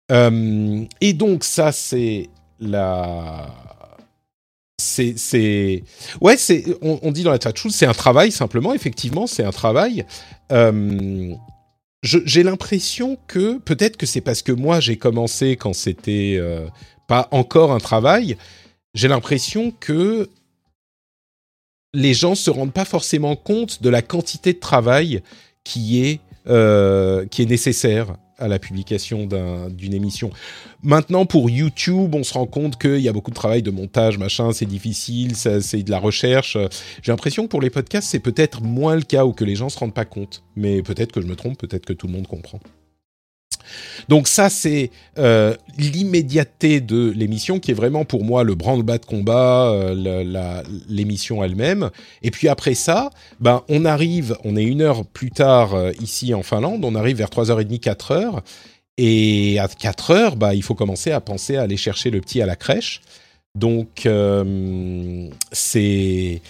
[0.09, 3.47] et donc ça, c'est la
[4.79, 5.83] c'est
[6.21, 10.05] ouais c'est on, dit dans la chat c'est un travail simplement effectivement c'est un travail
[10.51, 11.33] euh,
[12.03, 16.67] j'ai l'impression que peut-être que c'est parce que moi j'ai commencé quand c'était euh,
[17.07, 18.37] pas encore un travail
[18.93, 20.29] j'ai l'impression que
[21.93, 25.23] les gens se rendent pas forcément compte de la quantité de travail
[25.63, 29.27] qui est euh, qui est nécessaire à la publication
[29.69, 30.29] d'une émission.
[30.83, 34.17] Maintenant, pour YouTube, on se rend compte qu'il y a beaucoup de travail de montage,
[34.17, 36.57] machin, c'est difficile, c'est de la recherche.
[37.01, 39.69] J'ai l'impression que pour les podcasts, c'est peut-être moins le cas ou que les gens
[39.69, 40.43] se rendent pas compte.
[40.55, 42.59] Mais peut-être que je me trompe, peut-être que tout le monde comprend.
[44.09, 49.05] Donc ça, c'est euh, l'immédiateté de l'émission qui est vraiment pour moi le branle-bas de
[49.05, 51.89] combat, euh, l'émission elle-même.
[52.23, 53.09] Et puis après ça,
[53.39, 57.17] ben, on arrive, on est une heure plus tard euh, ici en Finlande, on arrive
[57.17, 58.39] vers 3h30, 4h.
[58.99, 62.41] Et à 4 heures, bah, il faut commencer à penser à aller chercher le petit
[62.41, 63.01] à la crèche.
[63.53, 64.07] Donc,
[65.51, 66.41] c'est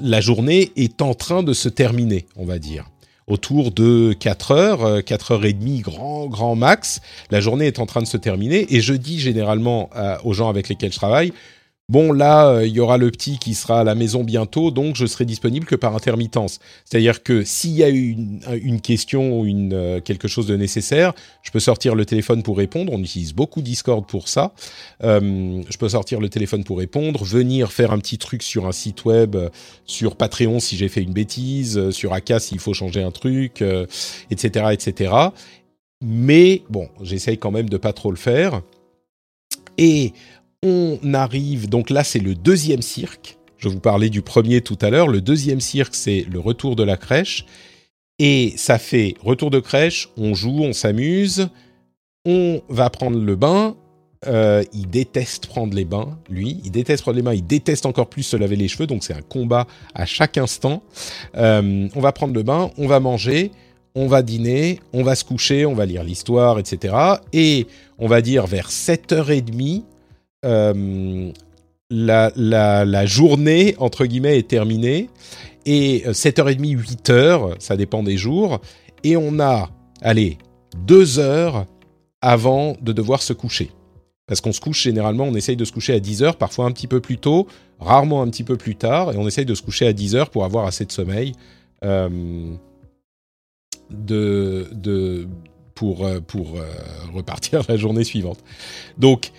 [0.00, 2.91] la journée est en train de se terminer, on va dire
[3.26, 7.00] autour de 4 heures, 4 euh, heures et demie, grand, grand max.
[7.30, 10.48] La journée est en train de se terminer et je dis généralement euh, aux gens
[10.48, 11.32] avec lesquels je travaille,
[11.88, 14.96] bon là, euh, il y aura le petit qui sera à la maison bientôt, donc
[14.96, 16.58] je serai disponible que par intermittence.
[16.84, 21.12] C'est-à-dire que s'il y a une, une question ou une, euh, quelque chose de nécessaire,
[21.42, 22.92] je peux sortir le téléphone pour répondre.
[22.92, 24.52] On utilise beaucoup Discord pour ça.
[25.02, 28.72] Euh, je peux sortir le téléphone pour répondre, venir faire un petit truc sur un
[28.72, 29.36] site web,
[29.84, 33.62] sur Patreon si j'ai fait une bêtise, sur Aka s'il faut changer un truc,
[34.30, 35.12] etc., etc.
[36.02, 38.60] Mais bon, j'essaye quand même de pas trop le faire.
[39.78, 40.12] Et
[40.62, 43.38] on arrive, donc là c'est le deuxième cirque.
[43.62, 45.06] Je vous parlais du premier tout à l'heure.
[45.06, 47.46] Le deuxième cirque, c'est le retour de la crèche.
[48.18, 51.48] Et ça fait retour de crèche, on joue, on s'amuse,
[52.24, 53.76] on va prendre le bain.
[54.26, 56.60] Euh, il déteste prendre les bains, lui.
[56.64, 58.86] Il déteste prendre les bains, il déteste encore plus se laver les cheveux.
[58.86, 60.82] Donc c'est un combat à chaque instant.
[61.36, 63.52] Euh, on va prendre le bain, on va manger,
[63.94, 66.94] on va dîner, on va se coucher, on va lire l'histoire, etc.
[67.32, 67.66] Et
[67.98, 69.82] on va dire vers 7h30,
[70.44, 71.32] euh,
[71.90, 75.08] la, journée, entre guillemets, est terminée.
[75.66, 78.60] Et 7h30, euh, 8h, ça dépend des jours.
[79.04, 79.70] Et on a,
[80.00, 80.38] allez,
[80.76, 81.66] deux heures
[82.20, 83.70] avant de devoir se coucher.
[84.26, 86.72] parce qu'on se couche généralement, on essaye de se coucher à 10 heures, parfois un
[86.72, 87.48] petit peu plus tôt,
[87.80, 90.30] rarement un petit peu plus tard, et on essaye de se coucher à 10 heures
[90.30, 91.32] pour avoir assez de sommeil
[91.84, 92.54] euh,
[93.90, 95.26] de, de,
[95.74, 96.64] pour, euh, pour euh,
[97.12, 98.38] repartir la journée suivante.
[98.98, 99.32] Donc,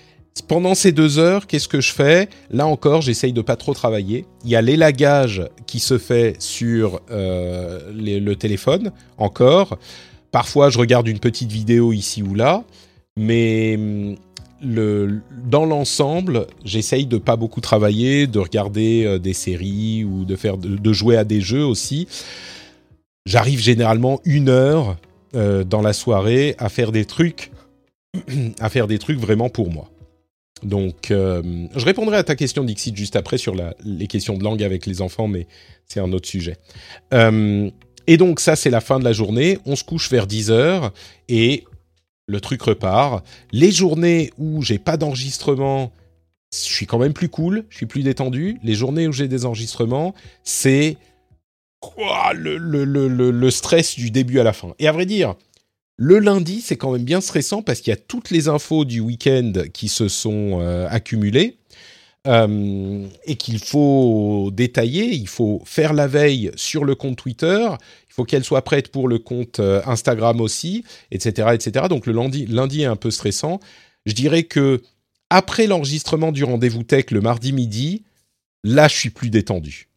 [0.47, 2.27] pendant ces deux heures, qu'est-ce que je fais?
[2.49, 4.25] Là encore, j'essaye de pas trop travailler.
[4.43, 9.77] Il y a l'élagage qui se fait sur euh, le téléphone, encore.
[10.31, 12.63] Parfois, je regarde une petite vidéo ici ou là,
[13.15, 13.77] mais
[14.63, 20.35] le, dans l'ensemble, j'essaye de pas beaucoup travailler, de regarder euh, des séries ou de
[20.35, 22.07] faire de jouer à des jeux aussi.
[23.25, 24.97] J'arrive généralement une heure
[25.35, 27.51] euh, dans la soirée à faire des trucs,
[28.59, 29.89] à faire des trucs vraiment pour moi.
[30.63, 34.63] Donc, euh, je répondrai à ta question, Dixit, juste après sur les questions de langue
[34.63, 35.47] avec les enfants, mais
[35.85, 36.57] c'est un autre sujet.
[37.13, 37.69] Euh,
[38.07, 39.59] et donc, ça, c'est la fin de la journée.
[39.65, 40.93] On se couche vers 10 heures
[41.29, 41.63] et
[42.27, 43.25] le truc repart.
[43.51, 45.91] Les journées où j'ai pas d'enregistrement,
[46.53, 48.57] je suis quand même plus cool, je suis plus détendu.
[48.63, 50.97] Les journées où j'ai des enregistrements, c'est
[51.79, 54.73] quoi, le stress du début à la fin.
[54.79, 55.35] Et à vrai dire,
[55.97, 58.99] le lundi, c'est quand même bien stressant parce qu'il y a toutes les infos du
[58.99, 61.57] week-end qui se sont euh, accumulées
[62.27, 65.13] euh, et qu'il faut détailler.
[65.13, 67.67] Il faut faire la veille sur le compte Twitter.
[68.09, 71.85] Il faut qu'elle soit prête pour le compte euh, Instagram aussi, etc., etc.
[71.89, 73.59] Donc le lundi, lundi est un peu stressant.
[74.05, 74.81] Je dirais que
[75.29, 78.03] après l'enregistrement du rendez-vous tech le mardi midi,
[78.63, 79.89] là, je suis plus détendu.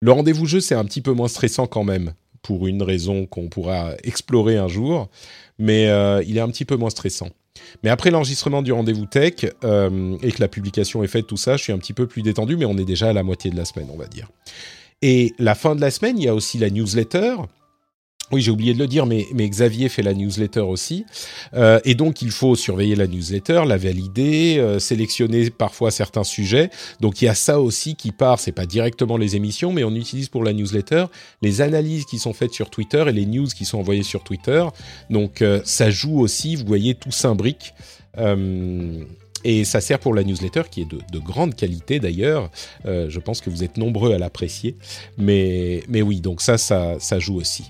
[0.00, 3.48] Le rendez-vous jeu, c'est un petit peu moins stressant quand même, pour une raison qu'on
[3.48, 5.08] pourra explorer un jour,
[5.58, 7.28] mais euh, il est un petit peu moins stressant.
[7.82, 11.56] Mais après l'enregistrement du rendez-vous tech euh, et que la publication est faite, tout ça,
[11.56, 13.56] je suis un petit peu plus détendu, mais on est déjà à la moitié de
[13.56, 14.30] la semaine, on va dire.
[15.02, 17.36] Et la fin de la semaine, il y a aussi la newsletter.
[18.32, 21.04] Oui, j'ai oublié de le dire, mais, mais Xavier fait la newsletter aussi.
[21.54, 26.70] Euh, et donc, il faut surveiller la newsletter, la valider, euh, sélectionner parfois certains sujets.
[27.00, 28.38] Donc, il y a ça aussi qui part.
[28.38, 31.06] C'est pas directement les émissions, mais on utilise pour la newsletter
[31.42, 34.64] les analyses qui sont faites sur Twitter et les news qui sont envoyées sur Twitter.
[35.10, 36.54] Donc, euh, ça joue aussi.
[36.54, 37.74] Vous voyez, tout s'imbrique.
[38.18, 39.04] Euh,
[39.44, 42.50] et ça sert pour la newsletter qui est de, de grande qualité d'ailleurs.
[42.86, 44.76] Euh, je pense que vous êtes nombreux à l'apprécier.
[45.16, 47.64] Mais, mais oui, donc ça, ça, ça joue aussi.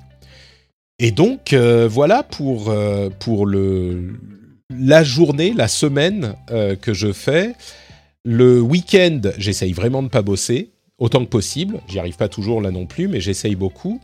[1.02, 4.18] Et donc, euh, voilà pour, euh, pour le,
[4.68, 7.54] la journée, la semaine euh, que je fais.
[8.22, 11.80] Le week-end, j'essaye vraiment de pas bosser, autant que possible.
[11.88, 13.98] J'y arrive pas toujours là non plus, mais j'essaye beaucoup.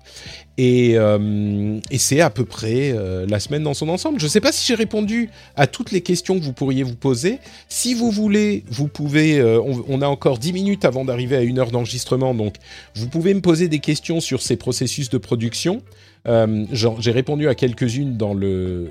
[0.56, 2.94] Et, et c'est à peu près
[3.28, 4.18] la semaine dans son ensemble.
[4.18, 6.96] Je ne sais pas si j'ai répondu à toutes les questions que vous pourriez vous
[6.96, 7.40] poser.
[7.68, 9.42] Si vous voulez, vous pouvez...
[9.42, 12.54] on, on a encore 10 minutes avant d'arriver à une heure d'enregistrement, donc
[12.94, 15.82] vous pouvez me poser des questions sur ces processus de production.
[16.26, 18.90] Euh, J'ai répondu à quelques-unes dans le...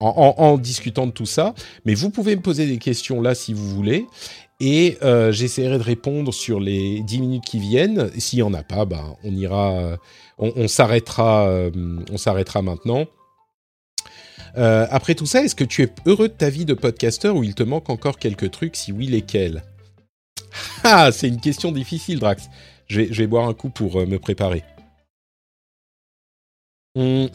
[0.00, 1.54] en, discutant de tout ça,
[1.84, 4.06] mais vous pouvez me poser des questions là si vous voulez,
[4.60, 8.10] et euh, j'essaierai de répondre sur les 10 minutes qui viennent.
[8.18, 9.96] S'il n'y en a pas, ben, on ira,
[10.38, 13.06] on, euh, s'arrêtera maintenant.
[14.54, 17.54] Après tout ça, est-ce que tu es heureux de ta vie de podcasteur ou il
[17.54, 18.74] te manque encore quelques trucs?
[18.74, 19.62] Si oui, lesquels?
[20.82, 22.48] Ah, c'est une question difficile, Drax.
[22.88, 24.64] Je vais, boire un coup pour me préparer.
[26.98, 27.26] Hmm.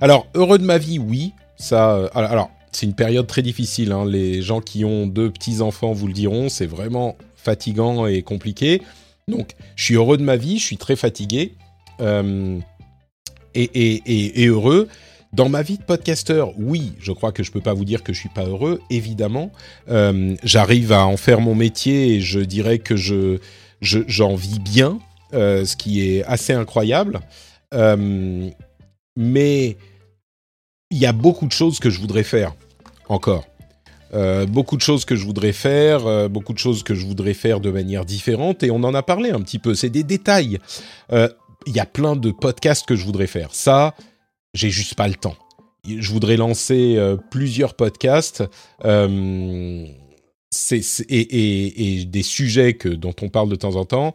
[0.00, 1.32] Alors, heureux de ma vie, oui.
[1.56, 3.92] Ça, euh, alors, c'est une période très difficile.
[3.92, 4.04] hein.
[4.04, 6.50] Les gens qui ont deux petits enfants vous le diront.
[6.50, 8.82] C'est vraiment fatigant et compliqué.
[9.26, 10.58] Donc, je suis heureux de ma vie.
[10.58, 11.54] Je suis très fatigué
[12.02, 12.58] euh,
[13.54, 14.88] et, heureux.
[15.32, 18.12] Dans ma vie de podcasteur, oui, je crois que je peux pas vous dire que
[18.12, 19.50] je suis pas heureux, évidemment.
[19.88, 23.38] Euh, J'arrive à en faire mon métier et je dirais que je
[23.80, 24.98] je- j'en vis bien,
[25.32, 27.20] ce qui est assez incroyable.
[27.74, 28.50] Euh,
[29.16, 29.76] mais
[30.90, 32.54] il y a beaucoup de choses que je voudrais faire
[33.08, 33.46] encore.
[34.12, 37.34] Euh, beaucoup de choses que je voudrais faire, euh, beaucoup de choses que je voudrais
[37.34, 39.74] faire de manière différente, et on en a parlé un petit peu.
[39.74, 40.58] C'est des détails.
[41.12, 43.50] Il y a plein de podcasts que je voudrais faire.
[43.54, 43.94] Ça,
[44.54, 45.36] j'ai juste pas le temps.
[45.86, 46.98] Je voudrais lancer
[47.30, 48.42] plusieurs podcasts.
[51.08, 54.12] et- et des sujets que, dont on parle de temps en temps,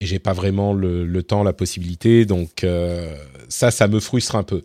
[0.00, 3.14] et j'ai pas vraiment le, temps, la possibilité, donc euh,
[3.48, 4.62] ça, ça me frustre un peu.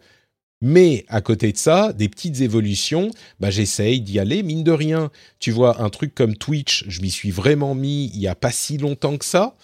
[0.61, 4.41] Mais à côté de ça, des petites évolutions, bah, j'essaye d'y aller.
[4.41, 8.21] Mine de rien, tu vois, un truc comme Twitch, je m'y suis vraiment mis il
[8.21, 9.55] y a pas si longtemps que ça.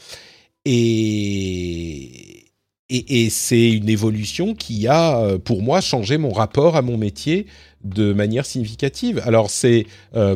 [0.65, 2.45] Et,
[2.89, 6.97] et, et c'est une évolution qui a, euh, pour moi, changé mon rapport à mon
[6.97, 7.47] métier
[7.84, 9.22] de manière significative.
[9.26, 10.36] Alors, c'est euh,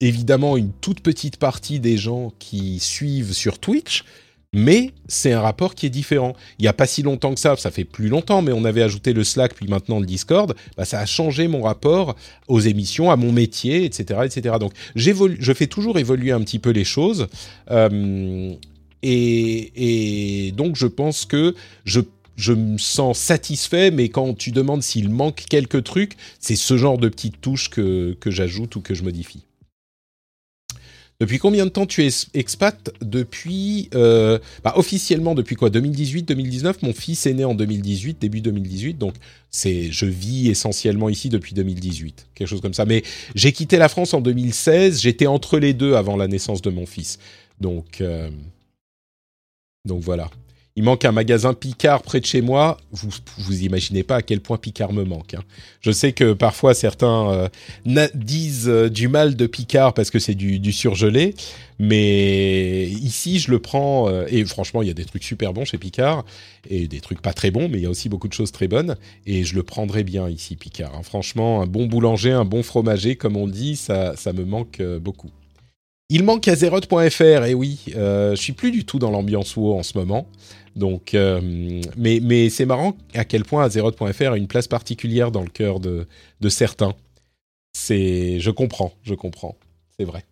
[0.00, 4.04] évidemment une toute petite partie des gens qui suivent sur Twitch,
[4.54, 6.34] Mais c'est un rapport qui est différent.
[6.58, 8.82] Il n'y a pas si longtemps que ça, ça fait plus longtemps, mais on avait
[8.82, 10.54] ajouté le Slack, puis maintenant le Discord.
[10.76, 14.20] Bah, ça a changé mon rapport aux émissions, à mon métier, etc.
[14.24, 14.56] etc.
[14.58, 17.26] Donc je fais toujours évoluer un petit peu les choses.
[17.70, 18.54] Euh,
[19.02, 22.00] et, donc je pense que je
[22.36, 26.96] je me sens satisfait, mais quand tu demandes s'il manque quelques trucs, c'est ce genre
[26.96, 29.42] de petites touches que, que j'ajoute ou que je modifie.
[31.20, 32.92] Depuis combien de temps tu es expat?
[33.00, 35.68] Depuis, euh, bah, officiellement depuis quoi?
[35.68, 36.82] 2018, 2019.
[36.82, 39.14] Mon fils est né en 2018, début 2018, donc
[39.50, 42.84] c'est, je vis essentiellement ici depuis 2018, quelque chose comme ça.
[42.84, 43.02] Mais
[43.34, 45.00] j'ai quitté la France en 2016.
[45.00, 47.18] J'étais entre les deux avant la naissance de mon fils,
[47.60, 48.30] donc euh,
[49.84, 50.30] donc voilà
[50.78, 52.76] il manque un magasin Picard près de chez moi.
[52.92, 55.34] Vous vous imaginez pas à quel point Picard me manque.
[55.34, 55.42] Hein.
[55.80, 60.36] Je sais que parfois certains euh, disent euh, du mal de Picard parce que c'est
[60.36, 61.34] du, surgelé,
[61.80, 65.64] mais ici je le prends euh, et franchement il y a des trucs super bons
[65.64, 66.24] chez Picard
[66.70, 68.68] et des trucs pas très bons, mais il y a aussi beaucoup de choses très
[68.68, 68.94] bonnes
[69.26, 70.94] et je le prendrai bien ici Picard.
[70.94, 71.02] Hein.
[71.02, 75.30] Franchement, un bon boulanger, un bon fromager, comme on dit, ça, ça me manque beaucoup.
[76.10, 79.98] Il manque Azeroth.fr, et oui, je suis plus du tout dans l'ambiance WoW en ce
[79.98, 80.26] moment.
[80.78, 81.40] Donc, euh,
[81.96, 85.80] mais, mais c'est marrant à quel point Azeroth.fr a une place particulière dans le cœur
[85.80, 86.06] de,
[86.40, 86.94] de certains.
[87.72, 89.56] C'est, je comprends, je comprends,
[89.98, 90.24] c'est vrai.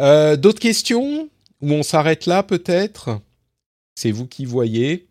[0.00, 1.28] Euh, d'autres questions
[1.62, 3.20] Ou on s'arrête là peut-être?
[3.94, 5.08] C'est vous qui voyez.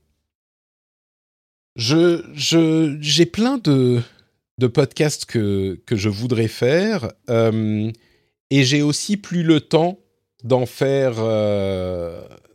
[1.76, 4.02] Je, je, j'ai plein de,
[4.60, 7.12] de podcasts que, que je voudrais faire.
[7.30, 7.92] Euh,
[8.50, 10.00] et j'ai aussi plus le temps
[10.44, 11.16] d'en faire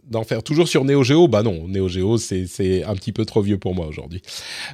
[0.04, 1.28] d'en faire toujours sur Neo Geo?
[1.28, 4.22] Bah non, Neo Geo, c'est un petit peu trop vieux pour moi aujourd'hui.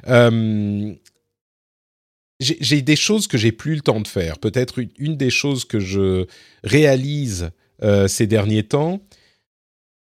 [0.07, 0.93] Euh,
[2.39, 4.39] j'ai des choses que j'ai plus le temps de faire.
[4.39, 6.25] Peut-être une, des choses que je
[6.63, 7.51] réalise
[7.83, 9.01] euh, ces derniers temps,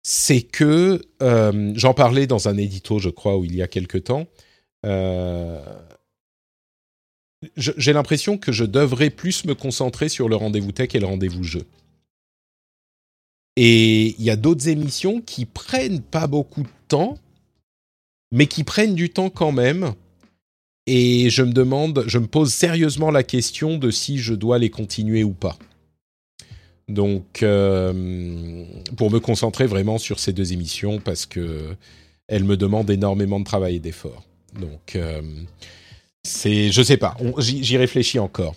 [0.04, 4.28] c'est que euh, j'en parlais dans un édito, je crois, il y a quelque temps.
[7.56, 11.44] j'ai l'impression que je devrais plus me concentrer sur le rendez-vous tech et le rendez-vous
[11.44, 11.66] jeu.
[13.60, 17.18] Et il y a d'autres émissions qui prennent pas beaucoup de temps,
[18.32, 19.94] mais qui prennent du temps quand même.
[20.86, 24.70] Et je me demande, je me pose sérieusement la question de si je dois les
[24.70, 25.58] continuer ou pas.
[26.88, 28.64] Donc, euh,
[28.96, 31.76] pour me concentrer vraiment sur ces deux émissions, parce que
[32.28, 34.24] elles me demandent énormément de travail et d'effort.
[34.54, 35.22] Donc, euh,
[36.24, 38.56] c'est, je sais pas, j'y réfléchis encore.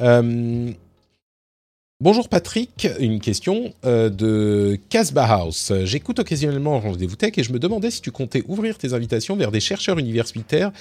[0.00, 0.72] Euh,
[1.98, 5.72] Bonjour Patrick, une question euh, de Casbah House.
[5.84, 9.50] J'écoute occasionnellement Rendez-vous Tech et je me demandais si tu comptais ouvrir tes invitations vers
[9.50, 10.72] des chercheurs universitaires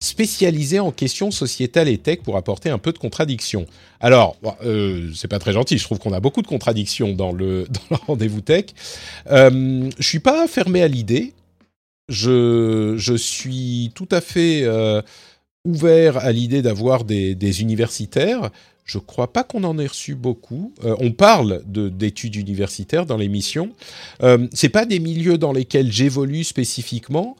[0.00, 3.64] spécialisés en questions sociétales et tech pour apporter un peu de contradiction.
[4.00, 7.68] Alors, euh, c'est pas très gentil, je trouve qu'on a beaucoup de contradictions dans le,
[8.08, 8.64] Rendez-vous Tech.
[9.30, 11.32] Euh, je suis pas fermé à l'idée.
[12.08, 15.00] Je, suis tout à fait euh,
[15.64, 18.50] ouvert à l'idée d'avoir des universitaires.
[18.86, 20.72] Je crois pas qu'on en ait reçu beaucoup.
[20.84, 23.72] Euh, on parle d'études universitaires dans l'émission.
[24.22, 27.36] Euh, c'est pas des milieux dans lesquels j'évolue spécifiquement,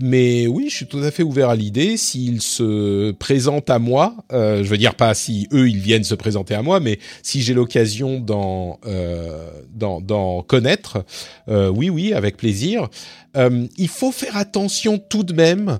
[0.00, 1.96] mais oui, je suis tout à fait ouvert à l'idée.
[1.96, 6.16] S'ils se présentent à moi, euh, je veux dire pas si eux ils viennent se
[6.16, 11.04] présenter à moi, mais si j'ai l'occasion d'en euh, connaître,
[11.46, 12.88] oui, oui, avec plaisir.
[13.36, 15.78] il faut faire attention tout de même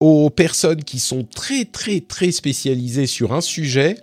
[0.00, 3.96] aux personnes qui sont très très très spécialisées sur un sujet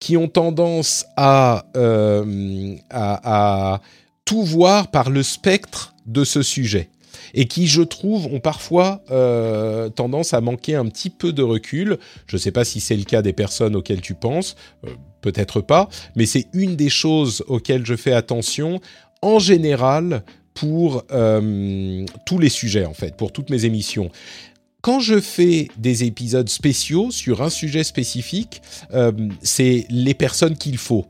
[0.00, 3.80] qui ont tendance euh, à,
[4.24, 6.90] tout voir par le spectre de ce sujet
[7.34, 11.98] et qui, je trouve, ont parfois euh, tendance à manquer un petit peu de recul.
[12.26, 14.90] Je ne sais pas si c'est le cas des personnes auxquelles tu penses, euh,
[15.22, 18.80] peut-être pas, mais c'est une des choses auxquelles je fais attention
[19.22, 20.22] en général
[20.54, 21.04] pour
[22.24, 24.10] tous les sujets, en fait, pour toutes mes émissions
[24.86, 28.62] quand je fais des épisodes spéciaux sur un sujet spécifique,
[28.94, 29.10] euh,
[29.42, 31.06] c'est les personnes qu'il faut.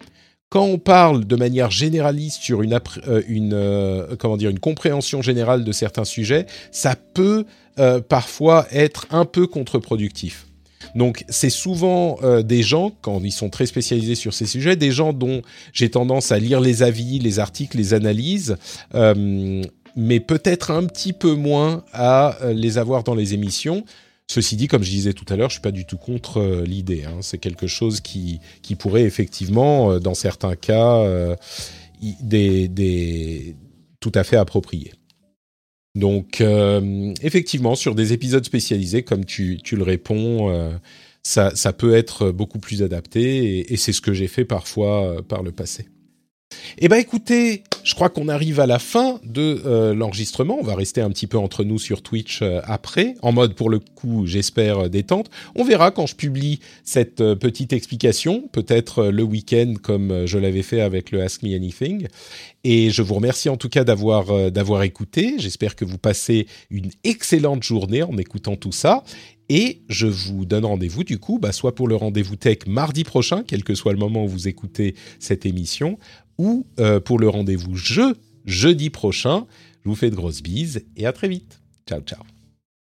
[0.49, 5.63] Quand on parle de manière généraliste sur une, euh, euh, comment dire une compréhension générale
[5.63, 7.45] de certains sujets, ça peut
[8.09, 10.47] parfois être un peu contre-productif.
[10.95, 15.13] Donc c'est souvent des gens, quand ils sont très spécialisés sur ces sujets, des gens
[15.13, 15.43] dont
[15.75, 18.57] j'ai tendance à lire les avis, les articles, les analyses,
[19.97, 23.85] mais peut-être un petit peu moins à euh, les avoir dans les émissions.
[24.29, 26.65] Ceci dit, comme je disais tout à l'heure, je suis pas du tout contre euh,
[26.65, 27.05] l'idée.
[27.05, 27.19] Hein.
[27.23, 31.05] C'est quelque chose qui, qui pourrait effectivement, euh, dans certains cas,
[32.21, 33.57] des,
[34.01, 34.93] tout à fait approprié.
[35.95, 36.43] Donc,
[37.23, 40.71] effectivement, sur des épisodes spécialisés, comme tu, tu le réponds,
[41.23, 45.23] ça, ça, peut être beaucoup plus adapté, et, et c'est ce que j'ai fait parfois
[45.27, 45.87] par le passé.
[46.79, 50.59] Eh ben, écoutez, Je crois qu'on arrive à la fin de euh, l'enregistrement.
[50.59, 53.71] On va rester un petit peu entre nous sur Twitch euh, après, en mode pour
[53.71, 55.31] le coup, j'espère, euh, détente.
[55.55, 60.81] On verra quand je publie cette petite explication, peut-être le week-end comme je l'avais fait
[60.81, 62.09] avec le Ask Me Anything.
[62.65, 65.37] Et je vous remercie en tout cas d'avoir d'avoir écouté.
[65.39, 69.05] J'espère que vous passez une excellente journée en écoutant tout ça.
[69.49, 73.45] Et je vous donne rendez-vous du coup, bah, soit pour le rendez-vous tech mardi prochain,
[73.47, 75.99] quel que soit le moment où vous écoutez cette émission,
[76.39, 79.47] ou euh, pour le rendez-vous jeu jeudi prochain.
[79.85, 81.61] Je vous fais de grosses bises et à très vite.
[81.87, 82.36] Ciao, ciao.